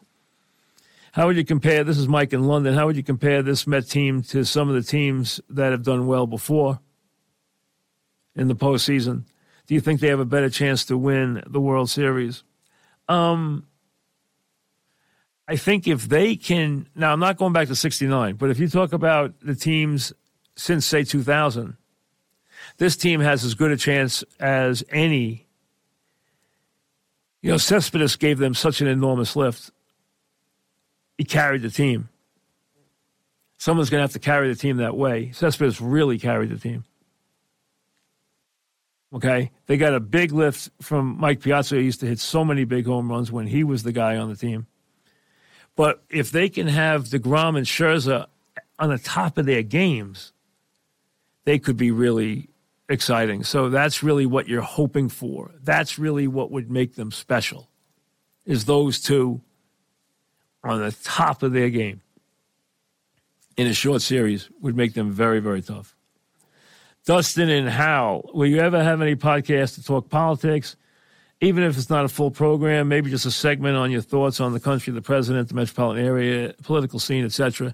How 1.13 1.27
would 1.27 1.35
you 1.35 1.43
compare? 1.43 1.83
This 1.83 1.97
is 1.97 2.07
Mike 2.07 2.31
in 2.31 2.45
London. 2.47 2.73
How 2.73 2.85
would 2.85 2.95
you 2.95 3.03
compare 3.03 3.41
this 3.41 3.67
Met 3.67 3.89
team 3.89 4.23
to 4.23 4.45
some 4.45 4.69
of 4.69 4.75
the 4.75 4.81
teams 4.81 5.41
that 5.49 5.71
have 5.71 5.83
done 5.83 6.07
well 6.07 6.25
before 6.25 6.79
in 8.35 8.47
the 8.47 8.55
postseason? 8.55 9.25
Do 9.67 9.73
you 9.73 9.81
think 9.81 9.99
they 9.99 10.07
have 10.07 10.19
a 10.19 10.25
better 10.25 10.49
chance 10.49 10.85
to 10.85 10.97
win 10.97 11.43
the 11.45 11.59
World 11.59 11.89
Series? 11.89 12.43
Um, 13.09 13.67
I 15.47 15.57
think 15.57 15.85
if 15.85 16.07
they 16.07 16.37
can, 16.37 16.87
now 16.95 17.11
I'm 17.11 17.19
not 17.19 17.37
going 17.37 17.51
back 17.51 17.67
to 17.67 17.75
69, 17.75 18.35
but 18.35 18.49
if 18.49 18.59
you 18.59 18.69
talk 18.69 18.93
about 18.93 19.37
the 19.41 19.55
teams 19.55 20.13
since, 20.55 20.85
say, 20.85 21.03
2000, 21.03 21.75
this 22.77 22.95
team 22.95 23.19
has 23.19 23.43
as 23.43 23.53
good 23.53 23.71
a 23.71 23.77
chance 23.77 24.23
as 24.39 24.83
any 24.89 25.47
you 27.41 27.51
know, 27.51 27.57
Cespedes 27.57 28.15
gave 28.15 28.37
them 28.37 28.53
such 28.53 28.81
an 28.81 28.87
enormous 28.87 29.35
lift. 29.35 29.71
He 31.17 31.23
carried 31.23 31.63
the 31.63 31.69
team. 31.69 32.09
Someone's 33.57 33.89
going 33.89 33.99
to 33.99 34.03
have 34.03 34.13
to 34.13 34.19
carry 34.19 34.47
the 34.47 34.55
team 34.55 34.77
that 34.77 34.95
way. 34.95 35.31
Cespedes 35.33 35.81
really 35.81 36.17
carried 36.17 36.49
the 36.49 36.57
team. 36.57 36.83
Okay. 39.13 39.51
They 39.67 39.77
got 39.77 39.93
a 39.93 39.99
big 39.99 40.31
lift 40.31 40.69
from 40.81 41.17
Mike 41.19 41.41
Piazza. 41.41 41.75
He 41.75 41.83
used 41.83 41.99
to 41.99 42.07
hit 42.07 42.19
so 42.19 42.45
many 42.45 42.63
big 42.63 42.85
home 42.85 43.11
runs 43.11 43.31
when 43.31 43.47
he 43.47 43.63
was 43.63 43.83
the 43.83 43.91
guy 43.91 44.17
on 44.17 44.29
the 44.29 44.35
team. 44.35 44.67
But 45.75 46.03
if 46.09 46.31
they 46.31 46.49
can 46.49 46.67
have 46.67 47.05
DeGrom 47.05 47.57
and 47.57 47.65
Scherzer 47.65 48.27
on 48.79 48.89
the 48.89 48.97
top 48.97 49.37
of 49.37 49.45
their 49.45 49.63
games, 49.63 50.33
they 51.45 51.59
could 51.59 51.77
be 51.77 51.91
really 51.91 52.49
exciting. 52.91 53.43
So 53.43 53.69
that's 53.69 54.03
really 54.03 54.25
what 54.25 54.47
you're 54.47 54.61
hoping 54.61 55.09
for. 55.09 55.51
That's 55.63 55.97
really 55.97 56.27
what 56.27 56.51
would 56.51 56.69
make 56.69 56.95
them 56.95 57.11
special. 57.11 57.69
Is 58.45 58.65
those 58.65 58.99
two 58.99 59.41
on 60.63 60.79
the 60.79 60.91
top 61.03 61.43
of 61.43 61.53
their 61.53 61.69
game 61.69 62.01
in 63.57 63.67
a 63.67 63.73
short 63.73 64.01
series 64.01 64.49
would 64.61 64.75
make 64.75 64.93
them 64.93 65.11
very, 65.11 65.39
very 65.39 65.61
tough. 65.61 65.95
Dustin 67.05 67.49
and 67.49 67.67
Hal, 67.67 68.29
will 68.33 68.45
you 68.45 68.59
ever 68.59 68.83
have 68.83 69.01
any 69.01 69.15
podcast 69.15 69.75
to 69.75 69.83
talk 69.83 70.09
politics? 70.09 70.75
Even 71.41 71.63
if 71.63 71.75
it's 71.75 71.89
not 71.89 72.05
a 72.05 72.07
full 72.07 72.29
program, 72.29 72.87
maybe 72.87 73.09
just 73.09 73.25
a 73.25 73.31
segment 73.31 73.75
on 73.75 73.89
your 73.89 74.01
thoughts 74.01 74.39
on 74.39 74.53
the 74.53 74.59
country, 74.59 74.93
the 74.93 75.01
president, 75.01 75.49
the 75.49 75.55
metropolitan 75.55 76.05
area, 76.05 76.53
political 76.61 76.99
scene, 76.99 77.25
etc. 77.25 77.73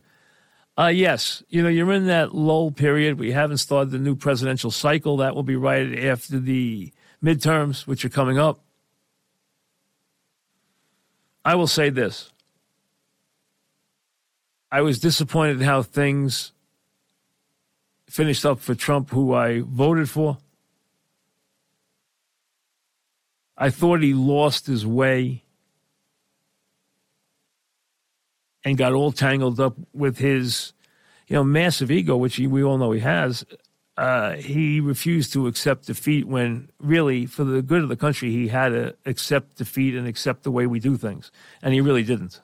Uh, 0.77 0.87
yes. 0.87 1.43
You 1.49 1.63
know, 1.63 1.69
you're 1.69 1.91
in 1.91 2.05
that 2.07 2.35
lull 2.35 2.71
period. 2.71 3.17
We 3.17 3.31
haven't 3.31 3.57
started 3.57 3.89
the 3.91 3.97
new 3.97 4.15
presidential 4.15 4.69
cycle. 4.69 5.17
That 5.17 5.35
will 5.35 5.43
be 5.43 5.55
right 5.55 5.97
after 6.05 6.39
the 6.39 6.91
midterms, 7.23 7.87
which 7.87 8.05
are 8.05 8.09
coming 8.09 8.37
up. 8.37 8.59
I 11.43 11.55
will 11.55 11.67
say 11.67 11.89
this 11.89 12.31
I 14.71 14.81
was 14.81 14.99
disappointed 14.99 15.61
how 15.61 15.81
things 15.81 16.51
finished 18.09 18.45
up 18.45 18.59
for 18.59 18.75
Trump, 18.75 19.09
who 19.09 19.33
I 19.33 19.61
voted 19.61 20.09
for. 20.09 20.37
I 23.57 23.69
thought 23.71 24.01
he 24.01 24.13
lost 24.13 24.67
his 24.67 24.85
way 24.85 25.43
and 28.67 28.77
got 28.77 28.91
all 28.91 29.13
tangled 29.13 29.61
up 29.61 29.75
with 29.93 30.17
his, 30.17 30.73
you 31.27 31.35
know, 31.35 31.43
massive 31.43 31.89
ego, 31.89 32.17
which 32.17 32.35
he, 32.35 32.47
we 32.47 32.61
all 32.61 32.77
know 32.77 32.91
he 32.91 32.99
has. 32.99 33.45
Uh, 33.95 34.33
he 34.33 34.81
refused 34.81 35.31
to 35.31 35.47
accept 35.47 35.87
defeat 35.87 36.27
when 36.27 36.69
really, 36.77 37.25
for 37.25 37.45
the 37.45 37.61
good 37.61 37.81
of 37.81 37.87
the 37.87 37.95
country, 37.95 38.29
he 38.29 38.49
had 38.49 38.69
to 38.69 38.93
accept 39.05 39.55
defeat 39.55 39.95
and 39.95 40.05
accept 40.05 40.43
the 40.43 40.51
way 40.51 40.67
we 40.67 40.81
do 40.81 40.97
things. 40.97 41.31
And 41.61 41.73
he 41.73 41.79
really 41.79 42.03
didn't, 42.03 42.41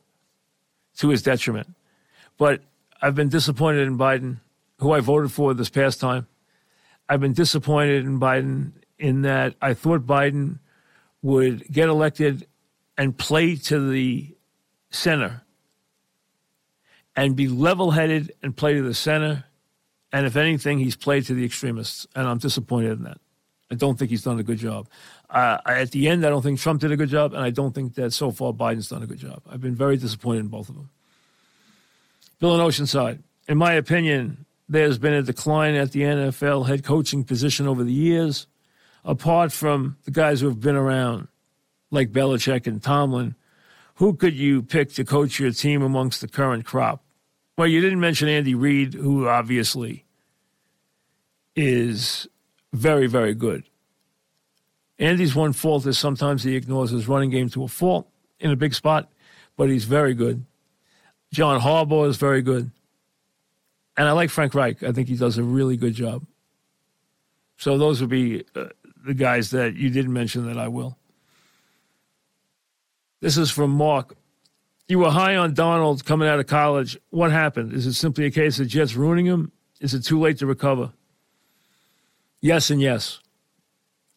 to 0.97 1.09
his 1.09 1.21
detriment. 1.21 1.75
But 2.38 2.62
I've 3.01 3.15
been 3.15 3.29
disappointed 3.29 3.86
in 3.86 3.97
Biden, 3.97 4.38
who 4.79 4.93
I 4.93 5.01
voted 5.01 5.31
for 5.31 5.53
this 5.53 5.69
past 5.69 5.99
time. 5.99 6.27
I've 7.09 7.19
been 7.19 7.33
disappointed 7.33 8.05
in 8.05 8.17
Biden 8.17 8.71
in 8.97 9.23
that 9.23 9.55
I 9.62 9.73
thought 9.73 10.07
Biden 10.07 10.59
would 11.21 11.67
get 11.69 11.89
elected 11.89 12.47
and 12.97 13.17
play 13.17 13.57
to 13.57 13.89
the 13.89 14.36
center 14.89 15.42
and 17.15 17.36
be 17.36 17.47
level 17.47 17.91
headed 17.91 18.34
and 18.41 18.56
play 18.56 18.73
to 18.73 18.82
the 18.82 18.93
center. 18.93 19.45
And 20.12 20.26
if 20.26 20.36
anything, 20.36 20.80
he's 20.80 20.95
played 20.95 21.26
to 21.26 21.34
the 21.34 21.45
extremists. 21.45 22.08
And 22.15 22.28
I'm 22.28 22.38
disappointed 22.38 22.99
in 22.99 23.04
that. 23.04 23.17
I 23.71 23.76
don't 23.76 23.97
think 23.97 24.12
he's 24.12 24.23
done 24.23 24.39
a 24.39 24.43
good 24.43 24.60
job. 24.60 24.88
Uh, 25.30 25.58
at 25.65 25.91
the 25.91 26.08
end, 26.08 26.26
I 26.26 26.30
don't 26.30 26.43
think 26.43 26.60
Trump 26.60 26.82
did 26.82 26.91
a 26.91 26.97
good 26.97 27.10
job, 27.10 27.34
and 27.34 27.41
I 27.41 27.49
don't 27.49 27.73
think 27.73 27.95
that 27.95 28.13
so 28.13 28.30
far 28.30 28.54
Biden's 28.54 28.89
done 28.89 29.02
a 29.02 29.08
good 29.08 29.17
job. 29.17 29.41
I've 29.49 29.62
been 29.62 29.76
very 29.76 29.97
disappointed 29.97 30.41
in 30.41 30.47
both 30.47 30.69
of 30.69 30.76
them. 30.76 30.91
Bill 32.39 32.54
in 32.54 32.62
Oceanside, 32.62 33.19
in 33.47 33.58
my 33.58 33.73
opinion, 33.73 34.45
there's 34.69 34.99
been 34.99 35.13
a 35.13 35.23
decline 35.23 35.73
at 35.73 35.91
the 35.91 36.02
NFL 36.02 36.67
head 36.67 36.84
coaching 36.84 37.23
position 37.23 37.67
over 37.67 37.84
the 37.84 37.91
years, 37.91 38.45
apart 39.04 39.52
from 39.52 39.97
the 40.06 40.12
guys 40.12 40.41
who 40.41 40.47
have 40.47 40.62
been 40.62 40.76
around, 40.76 41.28
like 41.89 42.12
Belichick 42.12 42.67
and 42.67 42.82
Tomlin. 42.82 43.36
Who 43.95 44.15
could 44.15 44.34
you 44.34 44.62
pick 44.63 44.93
to 44.93 45.03
coach 45.03 45.39
your 45.39 45.51
team 45.51 45.82
amongst 45.82 46.21
the 46.21 46.27
current 46.27 46.65
crop? 46.65 47.03
Well, 47.58 47.67
you 47.67 47.82
didn't 47.82 47.99
mention 47.99 48.27
Andy 48.27 48.56
Reid, 48.56 48.95
who 48.95 49.27
obviously 49.27 50.06
is 51.56 52.27
very, 52.73 53.06
very 53.08 53.36
good. 53.36 53.63
Andy's 54.97 55.36
one 55.36 55.53
fault 55.53 55.86
is 55.86 55.97
sometimes 55.97 56.43
he 56.43 56.56
ignores 56.56 56.91
his 56.91 57.08
running 57.08 57.29
game 57.29 57.49
to 57.49 57.63
a 57.63 57.67
fault 57.67 58.08
in 58.39 58.51
a 58.51 58.56
big 58.56 58.73
spot, 58.73 59.12
but 59.58 59.69
he's 59.69 59.86
very 59.86 60.13
good. 60.13 60.45
John 61.32 61.62
Harbaugh 61.62 62.08
is 62.08 62.17
very 62.17 62.41
good. 62.41 62.71
And 63.95 64.08
I 64.08 64.12
like 64.12 64.29
Frank 64.29 64.56
Reich. 64.56 64.82
I 64.82 64.91
think 64.91 65.08
he 65.08 65.15
does 65.15 65.38
a 65.38 65.43
really 65.43 65.77
good 65.77 65.93
job. 65.93 66.25
So 67.58 67.77
those 67.77 68.01
would 68.01 68.10
be 68.10 68.43
uh, 68.56 68.65
the 69.06 69.13
guys 69.13 69.51
that 69.51 69.75
you 69.75 69.89
didn't 69.89 70.13
mention 70.13 70.47
that 70.47 70.58
I 70.58 70.67
will. 70.67 70.97
This 73.23 73.38
is 73.38 73.49
from 73.49 73.71
Mark. 73.71 74.17
You 74.89 74.99
were 74.99 75.09
high 75.09 75.38
on 75.38 75.55
Darnold 75.55 76.03
coming 76.03 76.27
out 76.27 76.41
of 76.41 76.47
college. 76.47 76.97
What 77.09 77.31
happened? 77.31 77.71
Is 77.71 77.88
it 77.88 77.93
simply 77.93 78.25
a 78.25 78.31
case 78.31 78.59
of 78.59 78.67
Jets 78.67 78.95
ruining 78.95 79.25
him? 79.25 79.53
Is 79.79 79.93
it 79.93 80.01
too 80.01 80.19
late 80.19 80.39
to 80.39 80.45
recover? 80.45 80.91
Yes 82.41 82.69
and 82.69 82.81
yes. 82.81 83.21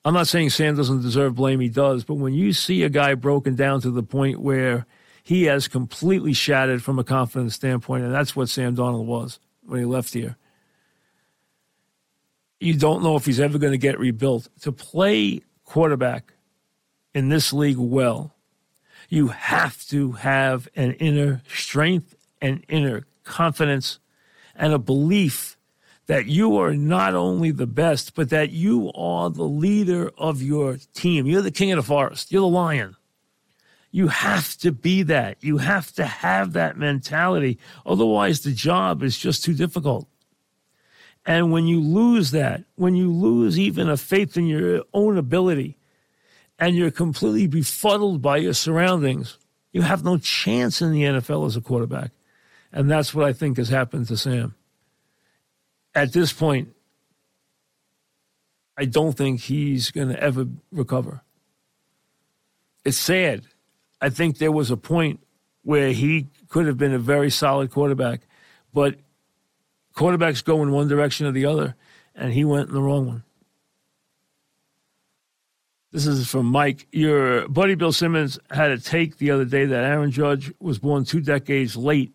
I'm 0.05 0.12
not 0.12 0.27
saying 0.27 0.51
Sam 0.51 0.75
doesn't 0.75 1.03
deserve 1.03 1.37
blame, 1.37 1.61
he 1.61 1.69
does, 1.69 2.03
but 2.03 2.14
when 2.14 2.35
you 2.35 2.53
see 2.53 2.83
a 2.83 2.88
guy 2.88 3.14
broken 3.14 3.55
down 3.55 3.81
to 3.83 3.92
the 3.92 4.03
point 4.03 4.40
where 4.40 4.87
he 5.23 5.45
has 5.45 5.69
completely 5.69 6.33
shattered 6.33 6.83
from 6.83 6.99
a 6.99 7.05
confidence 7.05 7.55
standpoint, 7.55 8.03
and 8.03 8.12
that's 8.12 8.35
what 8.35 8.49
Sam 8.49 8.75
Darnold 8.75 9.07
was 9.07 9.38
when 9.62 9.79
he 9.79 9.87
left 9.87 10.14
here. 10.14 10.37
You 12.59 12.75
don't 12.75 13.05
know 13.05 13.14
if 13.14 13.25
he's 13.25 13.38
ever 13.38 13.59
going 13.59 13.71
to 13.71 13.79
get 13.79 14.01
rebuilt. 14.01 14.49
To 14.62 14.73
play 14.73 15.42
quarterback 15.64 16.33
in 17.14 17.29
this 17.29 17.53
league 17.53 17.79
well, 17.79 18.36
you 19.09 19.29
have 19.29 19.85
to 19.88 20.12
have 20.12 20.69
an 20.77 20.92
inner 20.92 21.42
strength 21.49 22.14
and 22.40 22.64
inner 22.69 23.07
confidence 23.25 23.99
and 24.55 24.73
a 24.73 24.79
belief 24.79 25.57
that 26.07 26.27
you 26.27 26.57
are 26.57 26.75
not 26.75 27.14
only 27.14 27.51
the 27.51 27.66
best, 27.66 28.14
but 28.14 28.31
that 28.31 28.51
you 28.51 28.92
are 28.95 29.29
the 29.29 29.42
leader 29.42 30.11
of 30.16 30.40
your 30.40 30.79
team. 30.95 31.27
You're 31.27 31.42
the 31.42 31.51
king 31.51 31.73
of 31.73 31.77
the 31.77 31.83
forest. 31.83 32.31
You're 32.31 32.42
the 32.42 32.47
lion. 32.47 32.97
You 33.90 34.09
have 34.09 34.57
to 34.59 34.73
be 34.73 35.03
that. 35.05 35.42
You 35.42 35.59
have 35.59 35.92
to 35.92 36.05
have 36.05 36.53
that 36.53 36.77
mentality. 36.77 37.59
Otherwise, 37.85 38.40
the 38.40 38.53
job 38.53 39.03
is 39.03 39.19
just 39.19 39.45
too 39.45 39.55
difficult. 39.55 40.07
And 41.25 41.51
when 41.51 41.66
you 41.66 41.81
lose 41.81 42.31
that, 42.31 42.64
when 42.77 42.95
you 42.95 43.12
lose 43.12 43.59
even 43.59 43.88
a 43.88 43.97
faith 43.97 44.37
in 44.37 44.47
your 44.47 44.83
own 44.95 45.19
ability, 45.19 45.77
and 46.59 46.77
you're 46.77 46.90
completely 46.90 47.47
befuddled 47.47 48.23
by 48.23 48.38
your 48.38 48.55
surroundings, 48.55 49.38
you 49.73 49.83
have 49.83 50.05
no 50.05 50.19
chance 50.19 50.81
in 50.81 50.92
the 50.92 51.03
NFL 51.03 51.47
as 51.47 51.57
a 51.57 51.61
quarterback. 51.61 52.12
And 52.73 52.90
that's 52.90 53.14
what 53.14 53.27
I 53.27 53.33
think 53.33 53.57
has 53.59 53.69
happened 53.69 54.09
to 54.09 54.16
Sam 54.16 54.55
at 55.97 56.12
this 56.12 56.33
point, 56.33 56.69
I 58.77 58.85
don't 58.85 59.16
think 59.16 59.40
he's 59.40 59.90
going 59.90 60.09
to 60.09 60.23
ever 60.23 60.47
recover. 60.71 61.23
It's 62.85 62.99
sad. 62.99 63.47
I 64.01 64.11
think 64.11 64.37
there 64.37 64.53
was 64.53 64.71
a 64.71 64.77
point 64.77 65.21
where 65.62 65.92
he 65.92 66.29
could 66.49 66.66
have 66.66 66.77
been 66.77 66.92
a 66.92 66.99
very 66.99 67.31
solid 67.31 67.71
quarterback, 67.71 68.21
but 68.75 68.97
quarterbacks 69.97 70.45
go 70.45 70.62
in 70.62 70.71
one 70.71 70.87
direction 70.87 71.27
or 71.27 71.33
the 71.33 71.47
other, 71.47 71.75
and 72.14 72.35
he 72.35 72.45
went 72.45 72.69
in 72.69 72.75
the 72.75 72.83
wrong 72.83 73.07
one. 73.07 73.25
This 75.97 76.07
is 76.07 76.29
from 76.29 76.45
Mike. 76.45 76.87
Your 76.93 77.49
buddy 77.49 77.75
Bill 77.75 77.91
Simmons 77.91 78.39
had 78.51 78.71
a 78.71 78.79
take 78.79 79.17
the 79.17 79.31
other 79.31 79.47
day 79.47 79.65
that 79.65 79.83
Aaron 79.83 80.11
Judge 80.11 80.53
was 80.61 80.79
born 80.79 81.07
two 81.07 81.23
decades 81.23 81.75
late 81.75 82.13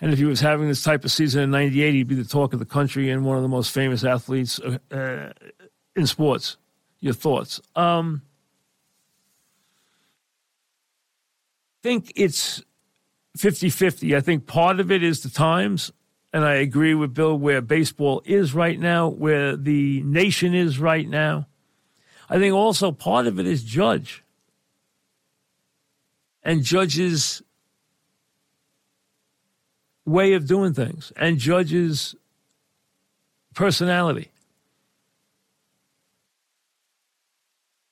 and 0.00 0.12
if 0.12 0.18
he 0.18 0.24
was 0.24 0.40
having 0.40 0.68
this 0.68 0.82
type 0.82 1.04
of 1.04 1.10
season 1.10 1.42
in 1.42 1.50
98, 1.50 1.94
he'd 1.94 2.08
be 2.08 2.14
the 2.14 2.24
talk 2.24 2.52
of 2.52 2.58
the 2.58 2.64
country 2.64 3.10
and 3.10 3.24
one 3.24 3.36
of 3.36 3.42
the 3.42 3.48
most 3.48 3.72
famous 3.72 4.04
athletes 4.04 4.60
uh, 4.60 4.78
uh, 4.94 5.32
in 5.96 6.06
sports. 6.06 6.56
Your 7.00 7.14
thoughts? 7.14 7.60
Um, 7.74 8.22
I 11.80 11.82
think 11.82 12.12
it's 12.14 12.62
50 13.36 13.70
50. 13.70 14.14
I 14.14 14.20
think 14.20 14.46
part 14.46 14.78
of 14.78 14.92
it 14.92 15.02
is 15.02 15.22
the 15.22 15.30
times. 15.30 15.92
And 16.32 16.44
I 16.44 16.54
agree 16.54 16.94
with 16.94 17.14
Bill 17.14 17.36
where 17.36 17.60
baseball 17.60 18.22
is 18.24 18.54
right 18.54 18.78
now, 18.78 19.08
where 19.08 19.56
the 19.56 20.02
nation 20.02 20.54
is 20.54 20.78
right 20.78 21.08
now. 21.08 21.47
I 22.28 22.38
think 22.38 22.54
also 22.54 22.92
part 22.92 23.26
of 23.26 23.38
it 23.38 23.46
is 23.46 23.62
Judge. 23.62 24.22
And 26.42 26.62
Judge's 26.62 27.42
way 30.04 30.32
of 30.32 30.46
doing 30.46 30.72
things 30.72 31.12
and 31.16 31.38
Judge's 31.38 32.14
personality. 33.54 34.30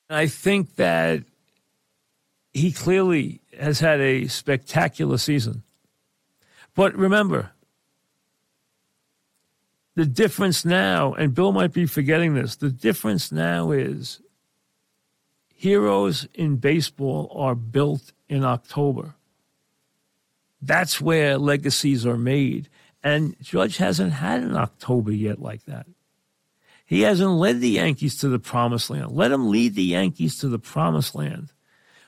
I 0.09 0.27
think 0.27 0.75
that 0.75 1.23
he 2.53 2.71
clearly 2.71 3.41
has 3.59 3.79
had 3.79 3.99
a 3.99 4.27
spectacular 4.27 5.17
season. 5.17 5.63
But 6.75 6.95
remember, 6.95 7.51
the 9.95 10.05
difference 10.05 10.63
now, 10.63 11.13
and 11.13 11.33
Bill 11.33 11.51
might 11.51 11.73
be 11.73 11.85
forgetting 11.85 12.35
this, 12.35 12.55
the 12.55 12.69
difference 12.69 13.31
now 13.31 13.71
is 13.71 14.21
heroes 15.57 16.27
in 16.35 16.57
baseball 16.57 17.31
are 17.35 17.55
built 17.55 18.13
in 18.29 18.45
October. 18.45 19.15
That's 20.61 21.01
where 21.01 21.37
legacies 21.37 22.05
are 22.05 22.17
made. 22.17 22.69
And 23.03 23.35
Judge 23.41 23.77
hasn't 23.77 24.13
had 24.13 24.43
an 24.43 24.55
October 24.55 25.11
yet 25.11 25.41
like 25.41 25.65
that. 25.65 25.87
He 26.85 27.01
hasn't 27.01 27.31
led 27.31 27.59
the 27.59 27.69
Yankees 27.69 28.17
to 28.19 28.29
the 28.29 28.39
promised 28.39 28.89
land. 28.89 29.11
Let 29.11 29.31
him 29.31 29.49
lead 29.49 29.75
the 29.75 29.83
Yankees 29.83 30.37
to 30.39 30.47
the 30.47 30.59
promised 30.59 31.15
land, 31.15 31.51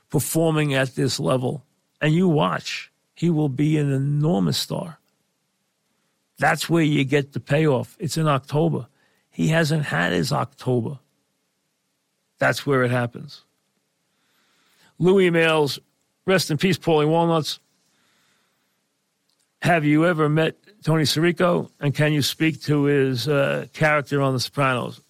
performing 0.09 0.73
at 0.73 0.95
this 0.95 1.19
level. 1.19 1.65
And 1.99 2.13
you 2.13 2.29
watch, 2.29 2.91
he 3.13 3.29
will 3.29 3.49
be 3.49 3.77
an 3.77 3.91
enormous 3.91 4.57
star. 4.57 4.99
That's 6.37 6.69
where 6.69 6.83
you 6.83 7.03
get 7.03 7.33
the 7.33 7.39
payoff. 7.39 7.97
It's 7.99 8.15
in 8.15 8.27
October. 8.27 8.87
He 9.31 9.49
hasn't 9.49 9.85
had 9.85 10.13
his 10.13 10.31
October. 10.31 10.99
That's 12.39 12.65
where 12.65 12.83
it 12.83 12.91
happens. 12.91 13.43
Louis 14.97 15.29
emails, 15.29 15.79
rest 16.25 16.49
in 16.51 16.57
peace, 16.57 16.77
Paulie 16.77 17.07
Walnuts. 17.07 17.59
Have 19.61 19.85
you 19.85 20.05
ever 20.05 20.29
met 20.29 20.55
Tony 20.83 21.03
Sirico? 21.03 21.69
And 21.79 21.93
can 21.93 22.13
you 22.13 22.21
speak 22.21 22.61
to 22.63 22.83
his 22.83 23.27
uh, 23.27 23.67
character 23.73 24.21
on 24.21 24.33
The 24.33 24.39
Sopranos? 24.39 25.01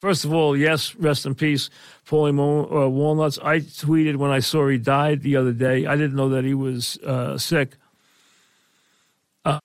First 0.00 0.24
of 0.24 0.32
all, 0.32 0.56
yes, 0.56 0.94
rest 0.96 1.26
in 1.26 1.34
peace, 1.34 1.70
Paulie 2.06 2.30
uh, 2.30 2.88
Walnuts. 2.88 3.38
I 3.42 3.60
tweeted 3.60 4.16
when 4.16 4.30
I 4.30 4.40
saw 4.40 4.68
he 4.68 4.78
died 4.78 5.22
the 5.22 5.36
other 5.36 5.52
day. 5.52 5.86
I 5.86 5.96
didn't 5.96 6.16
know 6.16 6.28
that 6.28 6.44
he 6.44 6.54
was 6.54 6.98
uh, 6.98 7.38
sick. 7.38 7.76
Uh, 9.44 9.58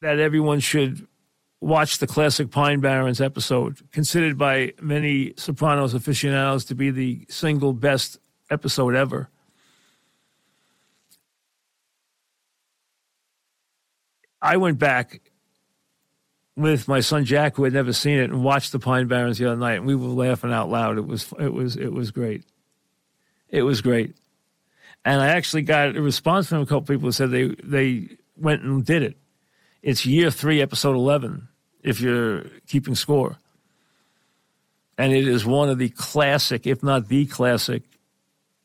that 0.00 0.18
everyone 0.18 0.60
should 0.60 1.06
watch 1.64 1.96
the 1.96 2.06
classic 2.06 2.50
Pine 2.50 2.80
Barrens 2.80 3.22
episode, 3.22 3.78
considered 3.90 4.36
by 4.36 4.74
many 4.82 5.32
Sopranos 5.38 5.94
aficionados 5.94 6.66
to 6.66 6.74
be 6.74 6.90
the 6.90 7.24
single 7.30 7.72
best 7.72 8.18
episode 8.50 8.94
ever. 8.94 9.30
I 14.42 14.58
went 14.58 14.78
back 14.78 15.22
with 16.54 16.86
my 16.86 17.00
son 17.00 17.24
Jack, 17.24 17.56
who 17.56 17.64
had 17.64 17.72
never 17.72 17.94
seen 17.94 18.18
it, 18.18 18.30
and 18.30 18.44
watched 18.44 18.72
the 18.72 18.78
Pine 18.78 19.08
Barrens 19.08 19.38
the 19.38 19.46
other 19.46 19.56
night, 19.56 19.78
and 19.78 19.86
we 19.86 19.94
were 19.94 20.08
laughing 20.08 20.52
out 20.52 20.68
loud. 20.68 20.98
It 20.98 21.06
was 21.06 21.32
it 21.40 21.54
was 21.54 21.76
it 21.76 21.94
was 21.94 22.10
great. 22.10 22.44
It 23.48 23.62
was 23.62 23.80
great, 23.80 24.14
and 25.02 25.18
I 25.22 25.28
actually 25.28 25.62
got 25.62 25.96
a 25.96 26.02
response 26.02 26.48
from 26.48 26.60
a 26.60 26.66
couple 26.66 26.82
people 26.82 27.08
who 27.08 27.12
said 27.12 27.30
they 27.30 27.54
they 27.64 28.18
went 28.36 28.62
and 28.62 28.84
did 28.84 29.02
it. 29.02 29.16
It's 29.80 30.04
year 30.04 30.30
three, 30.30 30.60
episode 30.60 30.94
eleven, 30.94 31.48
if 31.84 32.00
you're 32.00 32.46
keeping 32.66 32.96
score, 32.96 33.36
and 34.98 35.12
it 35.12 35.28
is 35.28 35.44
one 35.44 35.68
of 35.68 35.78
the 35.78 35.90
classic, 35.90 36.66
if 36.66 36.82
not 36.82 37.06
the 37.08 37.26
classic, 37.26 37.82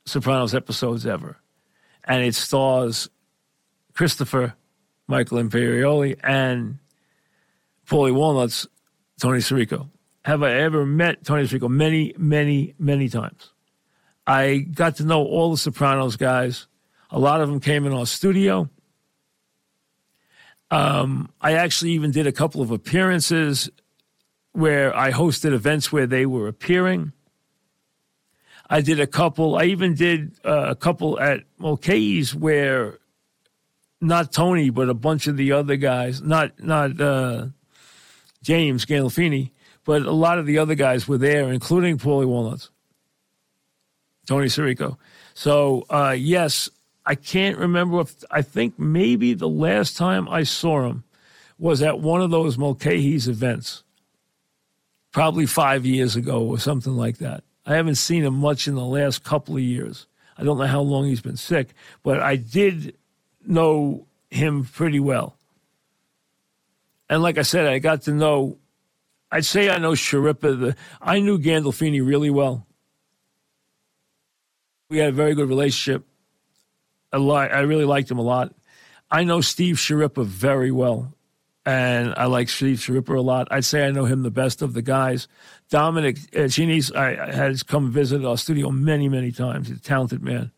Sopranos 0.06 0.56
episodes 0.56 1.06
ever 1.06 1.38
and 2.10 2.24
it 2.24 2.36
stars 2.36 3.08
Christopher 3.94 4.56
Michael 5.08 5.38
Imperioli 5.38 6.20
and 6.24 6.80
Paulie 7.88 8.14
Walnuts, 8.14 8.68
Tony 9.20 9.40
Sirico. 9.40 9.90
Have 10.26 10.44
I 10.44 10.54
ever 10.54 10.86
met 10.86 11.24
Tony 11.24 11.44
Sirico? 11.44 11.70
Many, 11.70 12.14
many, 12.18 12.74
many 12.78 13.10
times. 13.10 13.52
I 14.28 14.58
got 14.58 14.98
to 14.98 15.04
know 15.04 15.24
all 15.24 15.52
the 15.52 15.58
Sopranos 15.58 16.16
guys. 16.16 16.68
A 17.12 17.20
lot 17.20 17.42
of 17.42 17.50
them 17.50 17.60
came 17.60 17.86
in 17.86 17.94
our 17.94 18.06
studio. 18.06 18.70
Um, 20.72 21.30
I 21.42 21.54
actually 21.54 21.92
even 21.92 22.12
did 22.12 22.28
a 22.28 22.32
couple 22.32 22.62
of 22.62 22.72
appearances 22.72 23.70
where 24.52 24.96
I 24.96 25.12
hosted 25.12 25.54
events 25.54 25.92
where 25.92 26.08
they 26.08 26.26
were 26.26 26.48
appearing. 26.48 27.14
I 28.70 28.82
did 28.82 29.00
a 29.00 29.08
couple. 29.08 29.58
I 29.58 29.66
even 29.66 29.96
did 29.96 30.34
uh, 30.46 30.68
a 30.70 30.76
couple 30.76 31.20
at 31.20 31.42
Mulcahy's 31.58 32.36
where 32.36 33.00
not 34.00 34.32
Tony, 34.32 34.70
but 34.70 34.90
a 34.90 34.94
bunch 34.94 35.28
of 35.28 35.38
the 35.38 35.54
other 35.54 35.76
guys, 35.76 36.22
not 36.22 36.60
not 36.64 37.02
uh, 37.02 37.48
James 38.44 38.86
Gandolfini, 38.86 39.52
but 39.86 40.04
a 40.04 40.12
lot 40.12 40.38
of 40.38 40.46
the 40.46 40.60
other 40.60 40.76
guys 40.76 41.08
were 41.08 41.18
there, 41.18 41.52
including 41.52 41.98
Paulie 41.98 42.28
Walnuts, 42.28 42.70
Tony 44.28 44.48
Sirico. 44.48 44.98
So 45.34 45.86
uh, 45.90 46.16
yes, 46.18 46.70
I 47.10 47.16
can't 47.16 47.58
remember 47.58 48.02
if 48.02 48.24
I 48.30 48.44
think 48.44 48.78
maybe 48.78 49.34
the 49.34 49.50
last 49.50 49.98
time 49.98 50.30
I 50.30 50.44
saw 50.44 50.86
him 50.86 51.04
was 51.58 51.82
at 51.82 52.00
one 52.00 52.22
of 52.22 52.30
those 52.30 52.56
Mulcahy's 52.56 53.28
events, 53.28 53.84
probably 55.12 55.48
five 55.48 55.88
years 55.88 56.16
ago 56.16 56.44
or 56.44 56.60
something 56.60 56.96
like 56.96 57.18
that. 57.18 57.44
I 57.66 57.74
haven't 57.74 57.96
seen 57.96 58.24
him 58.24 58.36
much 58.36 58.68
in 58.68 58.76
the 58.76 58.86
last 58.86 59.24
couple 59.24 59.56
of 59.56 59.64
years. 59.64 60.06
I 60.38 60.44
don't 60.44 60.60
know 60.60 60.68
how 60.68 60.82
long 60.82 61.08
he's 61.08 61.20
been 61.20 61.36
sick, 61.36 61.70
but 62.04 62.20
I 62.20 62.36
did 62.36 62.96
know 63.44 64.06
him 64.30 64.64
pretty 64.66 65.00
well. 65.00 65.36
And 67.10 67.24
like 67.24 67.40
I 67.40 67.42
said, 67.42 67.66
I 67.66 67.80
got 67.80 68.04
to 68.04 68.12
know, 68.12 68.60
I'd 69.32 69.46
say 69.46 69.72
I 69.72 69.80
know 69.80 69.94
Schirripa. 69.94 70.60
The, 70.60 70.76
I 71.02 71.22
knew 71.22 71.40
Gandolfini 71.40 72.06
really 72.06 72.30
well. 72.30 72.68
We 74.90 75.00
had 75.00 75.10
a 75.10 75.14
very 75.14 75.34
good 75.34 75.50
relationship. 75.50 76.06
A 77.12 77.20
lot, 77.20 77.52
I 77.52 77.62
really 77.62 77.86
liked 77.86 78.10
him 78.10 78.20
a 78.20 78.24
lot. 78.24 78.54
I 79.12 79.24
know 79.24 79.42
Steve 79.42 79.78
Schirripa 79.78 80.26
very 80.26 80.72
well 80.72 81.14
and 81.66 82.14
I 82.18 82.26
like 82.26 82.50
Steve 82.50 82.78
Schirripa 82.78 83.16
a 83.16 83.22
lot. 83.22 83.48
I'd 83.52 83.66
say 83.66 83.86
I 83.86 83.92
know 83.92 84.06
him 84.06 84.24
the 84.24 84.32
best 84.32 84.62
of 84.62 84.74
the 84.74 84.82
guys. 84.82 85.28
Dominic 85.70 86.18
uh, 86.36 86.48
Chianese, 86.48 86.92
has 86.96 87.62
come 87.62 87.92
visit 87.92 88.26
our 88.26 88.38
studio 88.38 88.72
many, 88.72 89.08
many 89.08 89.32
times. 89.32 89.68
He's 89.68 89.78
a 89.78 89.82
talented 89.82 90.24
man. 90.24 90.52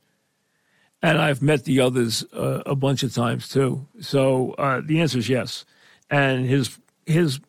And 1.01 1.17
I've 1.17 1.41
met 1.41 1.65
the 1.65 1.81
others 1.81 2.23
uh, 2.31 2.61
a 2.65 2.75
bunch 2.75 3.03
of 3.03 3.13
times 3.13 3.49
too. 3.49 3.87
So 3.99 4.51
uh, 4.53 4.81
the 4.85 5.01
answer 5.01 5.17
is 5.17 5.27
yes. 5.27 5.65
And 6.09 6.45
his 6.45 6.77
his 7.05 7.39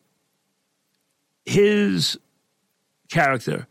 his 1.45 2.17
character, 3.09 3.67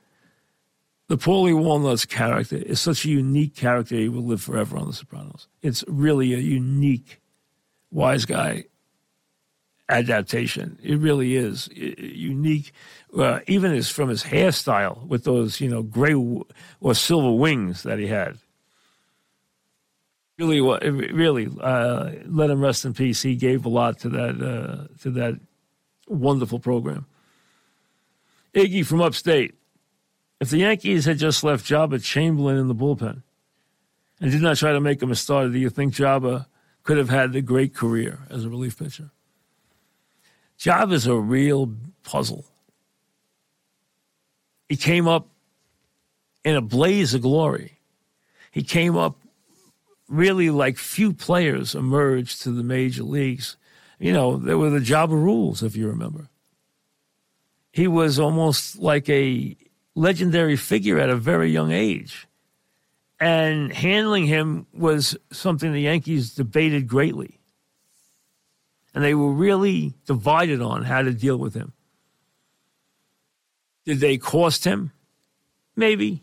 the 1.13 1.19
Paulie 1.19 1.55
Walnuts 1.55 2.07
character, 2.07 2.57
is 2.57 2.81
such 2.81 3.05
a 3.05 3.11
unique 3.11 3.55
character. 3.55 3.97
He 3.97 4.09
will 4.09 4.25
live 4.25 4.41
forever 4.41 4.79
on 4.79 4.87
The 4.87 4.95
Sopranos. 4.95 5.47
It's 5.61 5.85
really 5.87 6.33
a 6.33 6.39
unique, 6.39 7.21
wise 7.91 8.25
guy 8.25 8.65
adaptation. 9.91 10.79
It 10.83 10.99
really 10.99 11.37
is 11.37 11.69
unique, 11.75 12.73
uh, 13.15 13.41
even 13.47 13.75
as 13.75 13.91
from 13.91 14.09
his 14.09 14.25
hairstyle 14.25 15.07
with 15.07 15.25
those 15.25 15.61
you 15.61 15.69
know 15.69 15.83
gray 15.83 16.15
or 16.15 16.95
silver 16.95 17.33
wings 17.33 17.83
that 17.83 17.99
he 17.99 18.07
had. 18.07 18.39
Really, 20.39 20.63
really, 20.63 21.51
uh, 21.61 22.11
let 22.25 22.49
him 22.49 22.63
rest 22.63 22.87
in 22.87 22.95
peace. 22.95 23.21
He 23.21 23.37
gave 23.37 23.67
a 23.67 23.69
lot 23.69 23.99
to 23.99 24.09
that 24.09 24.41
uh, 24.41 24.87
to 25.03 25.11
that 25.11 25.39
wonderful 26.09 26.59
program. 26.59 27.05
Iggy 28.55 28.87
from 28.87 29.03
upstate. 29.03 29.59
If 30.43 30.51
the 30.51 30.59
Yankees 30.59 31.05
had 31.05 31.19
just 31.19 31.45
left 31.45 31.65
Joba 31.65 32.03
Chamberlain 32.03 32.57
in 32.57 32.67
the 32.67 32.75
bullpen 32.75 33.23
and 34.21 34.33
did 34.33 34.43
not 34.43 34.57
try 34.57 34.73
to 34.73 34.81
make 34.81 35.01
him 35.01 35.13
a 35.13 35.15
starter, 35.15 35.51
do 35.51 35.57
you 35.57 35.71
think 35.71 35.95
Joba 35.95 36.47
could 36.83 36.97
have 36.97 37.11
had 37.11 37.37
a 37.37 37.41
great 37.41 37.77
career 37.77 38.19
as 38.29 38.45
a 38.45 38.51
relief 38.51 38.77
pitcher? 38.77 39.13
Job 40.59 40.91
is 40.91 41.07
a 41.07 41.15
real 41.15 41.73
puzzle. 42.03 42.45
He 44.69 44.75
came 44.75 45.07
up 45.07 45.29
in 46.45 46.57
a 46.57 46.61
blaze 46.61 47.15
of 47.15 47.23
glory. 47.23 47.79
He 48.51 48.65
came 48.65 48.97
up 48.97 49.19
really 50.09 50.51
like 50.51 50.77
few 50.77 51.13
players 51.13 51.77
emerged 51.77 52.43
to 52.43 52.51
the 52.51 52.65
major 52.65 53.05
leagues. 53.05 53.57
You 54.01 54.13
know, 54.13 54.39
there 54.39 54.59
were 54.59 54.71
the 54.71 54.81
Joba 54.81 55.11
rules, 55.11 55.63
if 55.63 55.77
you 55.77 55.87
remember. 55.87 56.31
He 57.71 57.87
was 57.87 58.19
almost 58.19 58.81
like 58.81 59.09
a 59.09 59.57
legendary 59.95 60.57
figure 60.57 60.99
at 60.99 61.11
a 61.11 61.17
very 61.17 61.51
young 61.51 61.73
age. 61.73 62.27
And 63.21 63.73
handling 63.73 64.27
him 64.27 64.67
was 64.73 65.17
something 65.31 65.73
the 65.73 65.81
Yankees 65.81 66.35
debated 66.35 66.89
greatly 66.89 67.39
and 68.95 69.03
they 69.03 69.15
were 69.15 69.33
really 69.33 69.95
divided 70.07 70.61
on 70.61 70.83
how 70.85 71.03
to 71.03 71.13
deal 71.13 71.37
with 71.37 71.55
him. 71.55 71.73
Did 73.85 74.01
they 74.01 74.19
cost 74.19 74.65
him? 74.65 74.93
Maybe. 75.75 76.23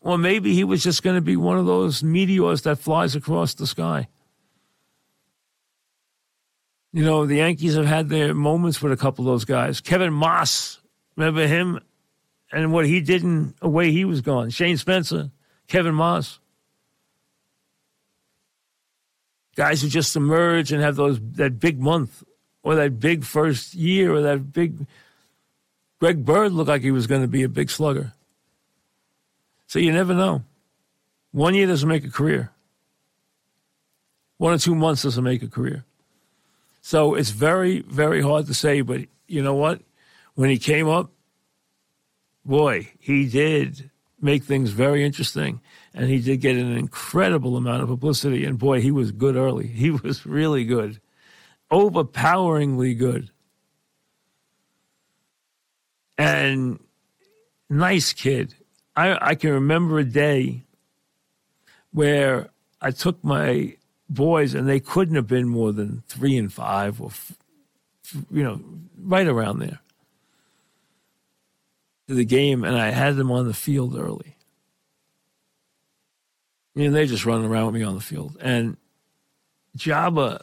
Or 0.00 0.16
maybe 0.16 0.54
he 0.54 0.64
was 0.64 0.82
just 0.82 1.02
going 1.02 1.16
to 1.16 1.22
be 1.22 1.36
one 1.36 1.58
of 1.58 1.66
those 1.66 2.02
meteors 2.02 2.62
that 2.62 2.78
flies 2.78 3.16
across 3.16 3.54
the 3.54 3.66
sky. 3.66 4.08
You 6.92 7.04
know, 7.04 7.26
the 7.26 7.36
Yankees 7.36 7.74
have 7.74 7.86
had 7.86 8.08
their 8.08 8.34
moments 8.34 8.80
with 8.80 8.92
a 8.92 8.96
couple 8.96 9.26
of 9.26 9.32
those 9.32 9.44
guys. 9.44 9.80
Kevin 9.80 10.12
Maas, 10.12 10.80
remember 11.16 11.46
him 11.46 11.80
and 12.54 12.72
what 12.72 12.86
he 12.86 13.00
did 13.00 13.22
and 13.22 13.54
way 13.60 13.90
he 13.90 14.04
was 14.04 14.20
gone. 14.20 14.50
Shane 14.50 14.76
Spencer, 14.78 15.30
Kevin 15.68 15.94
Maas. 15.94 16.38
guys 19.54 19.82
who 19.82 19.88
just 19.88 20.16
emerge 20.16 20.72
and 20.72 20.82
have 20.82 20.96
those 20.96 21.18
that 21.34 21.58
big 21.60 21.80
month 21.80 22.22
or 22.62 22.74
that 22.74 22.98
big 22.98 23.24
first 23.24 23.74
year 23.74 24.12
or 24.12 24.22
that 24.22 24.52
big 24.52 24.86
Greg 26.00 26.24
Bird 26.24 26.52
looked 26.52 26.68
like 26.68 26.82
he 26.82 26.90
was 26.90 27.06
going 27.06 27.22
to 27.22 27.28
be 27.28 27.42
a 27.42 27.48
big 27.48 27.70
slugger. 27.70 28.12
So 29.66 29.78
you 29.78 29.92
never 29.92 30.12
know. 30.12 30.42
One 31.32 31.54
year 31.54 31.66
doesn't 31.66 31.88
make 31.88 32.04
a 32.04 32.10
career. 32.10 32.50
One 34.38 34.52
or 34.52 34.58
two 34.58 34.74
months 34.74 35.02
doesn't 35.02 35.24
make 35.24 35.42
a 35.42 35.48
career. 35.48 35.84
So 36.82 37.14
it's 37.14 37.30
very, 37.30 37.80
very 37.80 38.20
hard 38.20 38.46
to 38.46 38.54
say, 38.54 38.82
but 38.82 39.02
you 39.26 39.42
know 39.42 39.54
what? 39.54 39.80
When 40.34 40.50
he 40.50 40.58
came 40.58 40.88
up, 40.88 41.10
boy, 42.44 42.90
he 42.98 43.26
did 43.28 43.90
make 44.20 44.44
things 44.44 44.70
very 44.70 45.04
interesting. 45.04 45.60
And 45.92 46.08
he 46.08 46.18
did 46.18 46.40
get 46.40 46.56
an 46.56 46.76
incredible 46.76 47.56
amount 47.56 47.82
of 47.82 47.88
publicity. 47.88 48.44
And 48.44 48.58
boy, 48.58 48.80
he 48.80 48.90
was 48.90 49.12
good 49.12 49.36
early. 49.36 49.66
He 49.66 49.90
was 50.02 50.26
really 50.26 50.64
good, 50.64 51.00
overpoweringly 51.70 52.94
good. 52.94 53.30
And 56.16 56.78
nice 57.68 58.12
kid. 58.12 58.54
I, 58.96 59.30
I 59.30 59.34
can 59.34 59.50
remember 59.50 59.98
a 59.98 60.04
day 60.04 60.62
where 61.90 62.48
I 62.80 62.92
took 62.92 63.22
my 63.24 63.76
boys, 64.08 64.54
and 64.54 64.68
they 64.68 64.78
couldn't 64.78 65.16
have 65.16 65.26
been 65.26 65.48
more 65.48 65.72
than 65.72 66.02
three 66.06 66.36
and 66.36 66.52
five, 66.52 67.00
or, 67.00 67.10
you 68.30 68.42
know, 68.44 68.60
right 68.96 69.26
around 69.26 69.58
there 69.58 69.80
to 72.08 72.14
the 72.14 72.24
game, 72.24 72.64
and 72.64 72.76
I 72.76 72.90
had 72.90 73.16
them 73.16 73.30
on 73.30 73.46
the 73.46 73.54
field 73.54 73.96
early. 73.96 74.36
And 76.76 76.94
they 76.94 77.06
just 77.06 77.24
running 77.24 77.46
around 77.46 77.66
with 77.66 77.74
me 77.76 77.82
on 77.82 77.94
the 77.94 78.00
field. 78.00 78.36
And 78.40 78.76
Joba, 79.78 80.40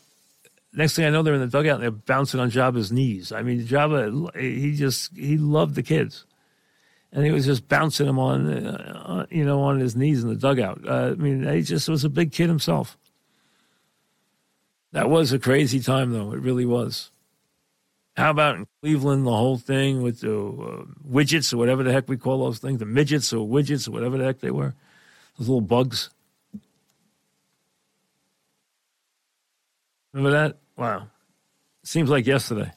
next 0.74 0.96
thing 0.96 1.06
I 1.06 1.10
know, 1.10 1.24
they're 1.24 1.34
in 1.34 1.42
the 1.42 1.48
dugout 1.48 1.76
and 1.76 1.84
they're 1.84 1.92
bouncing 1.92 2.40
on 2.40 2.52
Joba's 2.52 2.92
knees. 2.92 3.32
I 3.32 3.42
mean, 3.42 3.66
Joba, 3.66 4.36
he 4.40 4.76
just, 4.76 5.16
he 5.16 5.38
loved 5.38 5.76
the 5.76 5.84
kids. 5.84 6.26
And 7.12 7.26
he 7.26 7.32
was 7.32 7.46
just 7.46 7.68
bouncing 7.68 8.06
them 8.06 8.20
on, 8.20 8.50
uh, 8.50 9.26
you 9.30 9.44
know, 9.44 9.62
on 9.64 9.80
his 9.80 9.98
knees 9.98 10.24
in 10.24 10.30
the 10.30 10.36
dugout. 10.36 10.80
Uh, 10.88 11.12
I 11.12 11.16
mean, 11.16 11.44
he 11.44 11.62
just 11.62 11.90
was 11.90 12.06
a 12.06 12.10
big 12.10 12.32
kid 12.32 12.48
himself. 12.48 12.98
That 14.94 15.10
was 15.10 15.34
a 15.34 15.40
crazy 15.40 15.82
time, 15.82 16.14
though. 16.14 16.32
It 16.32 16.40
really 16.40 16.66
was. 16.66 17.12
How 18.22 18.30
about 18.30 18.56
in 18.56 18.68
Cleveland, 18.84 19.26
the 19.26 19.32
whole 19.32 19.58
thing 19.58 20.04
with 20.04 20.22
the 20.22 20.32
uh, 20.32 20.84
widgets 21.10 21.52
or 21.52 21.58
whatever 21.58 21.82
the 21.82 21.92
heck 21.92 22.08
we 22.08 22.18
call 22.18 22.46
those 22.46 22.60
things, 22.60 22.78
the 22.78 22.86
midgets 22.86 23.34
or 23.34 23.48
widgets 23.48 23.88
or 23.88 23.92
whatever 23.94 24.16
the 24.20 24.24
heck 24.24 24.42
they 24.42 24.52
were, 24.52 24.76
those 25.40 25.50
little 25.50 25.60
bugs. 25.60 26.12
Remember 30.14 30.38
that? 30.38 30.60
Wow. 30.78 31.08
Seems 31.82 32.12
like 32.12 32.28
yesterday. 32.28 32.72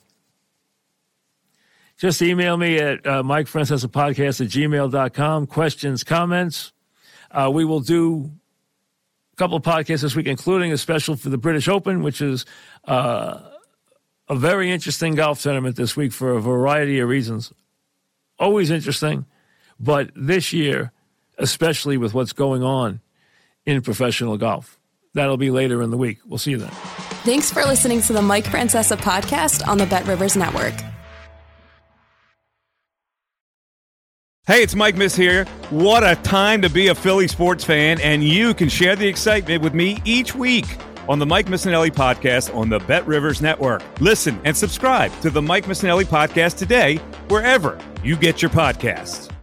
Just 1.99 2.22
email 2.22 2.57
me 2.57 2.78
at 2.78 3.07
uh, 3.07 3.22
Mike 3.22 3.45
Francesa 3.45 3.88
podcast 3.88 4.40
at 4.40 4.49
gmail.com. 4.49 5.47
Questions, 5.47 6.05
comments. 6.05 6.72
Uh, 7.30 7.51
we 7.53 7.66
will 7.66 7.80
do 7.80 8.32
a 9.34 9.36
couple 9.36 9.59
of 9.59 9.62
podcasts 9.62 10.01
this 10.01 10.16
week, 10.16 10.26
including 10.26 10.72
a 10.72 10.78
special 10.78 11.16
for 11.16 11.28
the 11.28 11.36
British 11.36 11.68
Open, 11.68 12.03
which 12.03 12.22
is 12.22 12.47
uh, 12.84 13.51
a 14.29 14.35
very 14.35 14.70
interesting 14.70 15.14
golf 15.14 15.43
tournament 15.43 15.77
this 15.77 15.97
week 15.97 16.12
for 16.12 16.33
a 16.33 16.41
variety 16.41 16.99
of 17.01 17.09
reasons. 17.09 17.53
Always 18.39 18.70
interesting, 18.70 19.27
but 19.79 20.11
this 20.16 20.53
year, 20.53 20.93
especially 21.39 21.97
with 21.97 22.14
what's 22.14 22.33
going 22.33 22.62
on 22.62 23.01
in 23.66 23.81
professional 23.83 24.37
golf. 24.37 24.79
That'll 25.14 25.37
be 25.37 25.51
later 25.51 25.83
in 25.83 25.91
the 25.91 25.97
week. 25.97 26.18
We'll 26.27 26.39
see 26.39 26.53
you 26.53 26.59
then. 26.59 26.70
Thanks 27.25 27.51
for 27.51 27.62
listening 27.64 28.03
to 28.03 28.12
the 28.12 28.22
Mike 28.22 28.45
Francesa 28.45 28.97
podcast 28.97 29.66
on 29.66 29.79
the 29.79 29.87
Bet 29.87 30.07
Rivers 30.07 30.37
Network. 30.37 30.75
Hey, 34.47 34.62
it's 34.62 34.75
Mike 34.75 34.97
Miss 34.97 35.16
here. 35.16 35.47
What 35.70 36.05
a 36.05 36.16
time 36.16 36.61
to 36.62 36.68
be 36.68 36.89
a 36.89 36.95
Philly 36.95 37.29
sports 37.29 37.64
fan, 37.64 37.99
and 38.01 38.22
you 38.22 38.53
can 38.53 38.68
share 38.68 38.95
the 38.95 39.07
excitement 39.07 39.62
with 39.62 39.72
me 39.72 40.03
each 40.05 40.35
week 40.35 40.66
on 41.09 41.19
the 41.19 41.27
Mike 41.27 41.47
Missanelli 41.47 41.91
podcast 41.91 42.55
on 42.55 42.69
the 42.69 42.79
Bet 42.81 43.07
Rivers 43.07 43.43
Network. 43.43 43.83
Listen 44.01 44.41
and 44.45 44.57
subscribe 44.57 45.13
to 45.21 45.31
the 45.31 45.43
Mike 45.43 45.67
Missanelli 45.67 46.05
podcast 46.05 46.57
today, 46.57 46.97
wherever 47.29 47.79
you 48.03 48.17
get 48.17 48.43
your 48.43 48.51
podcasts. 48.51 49.34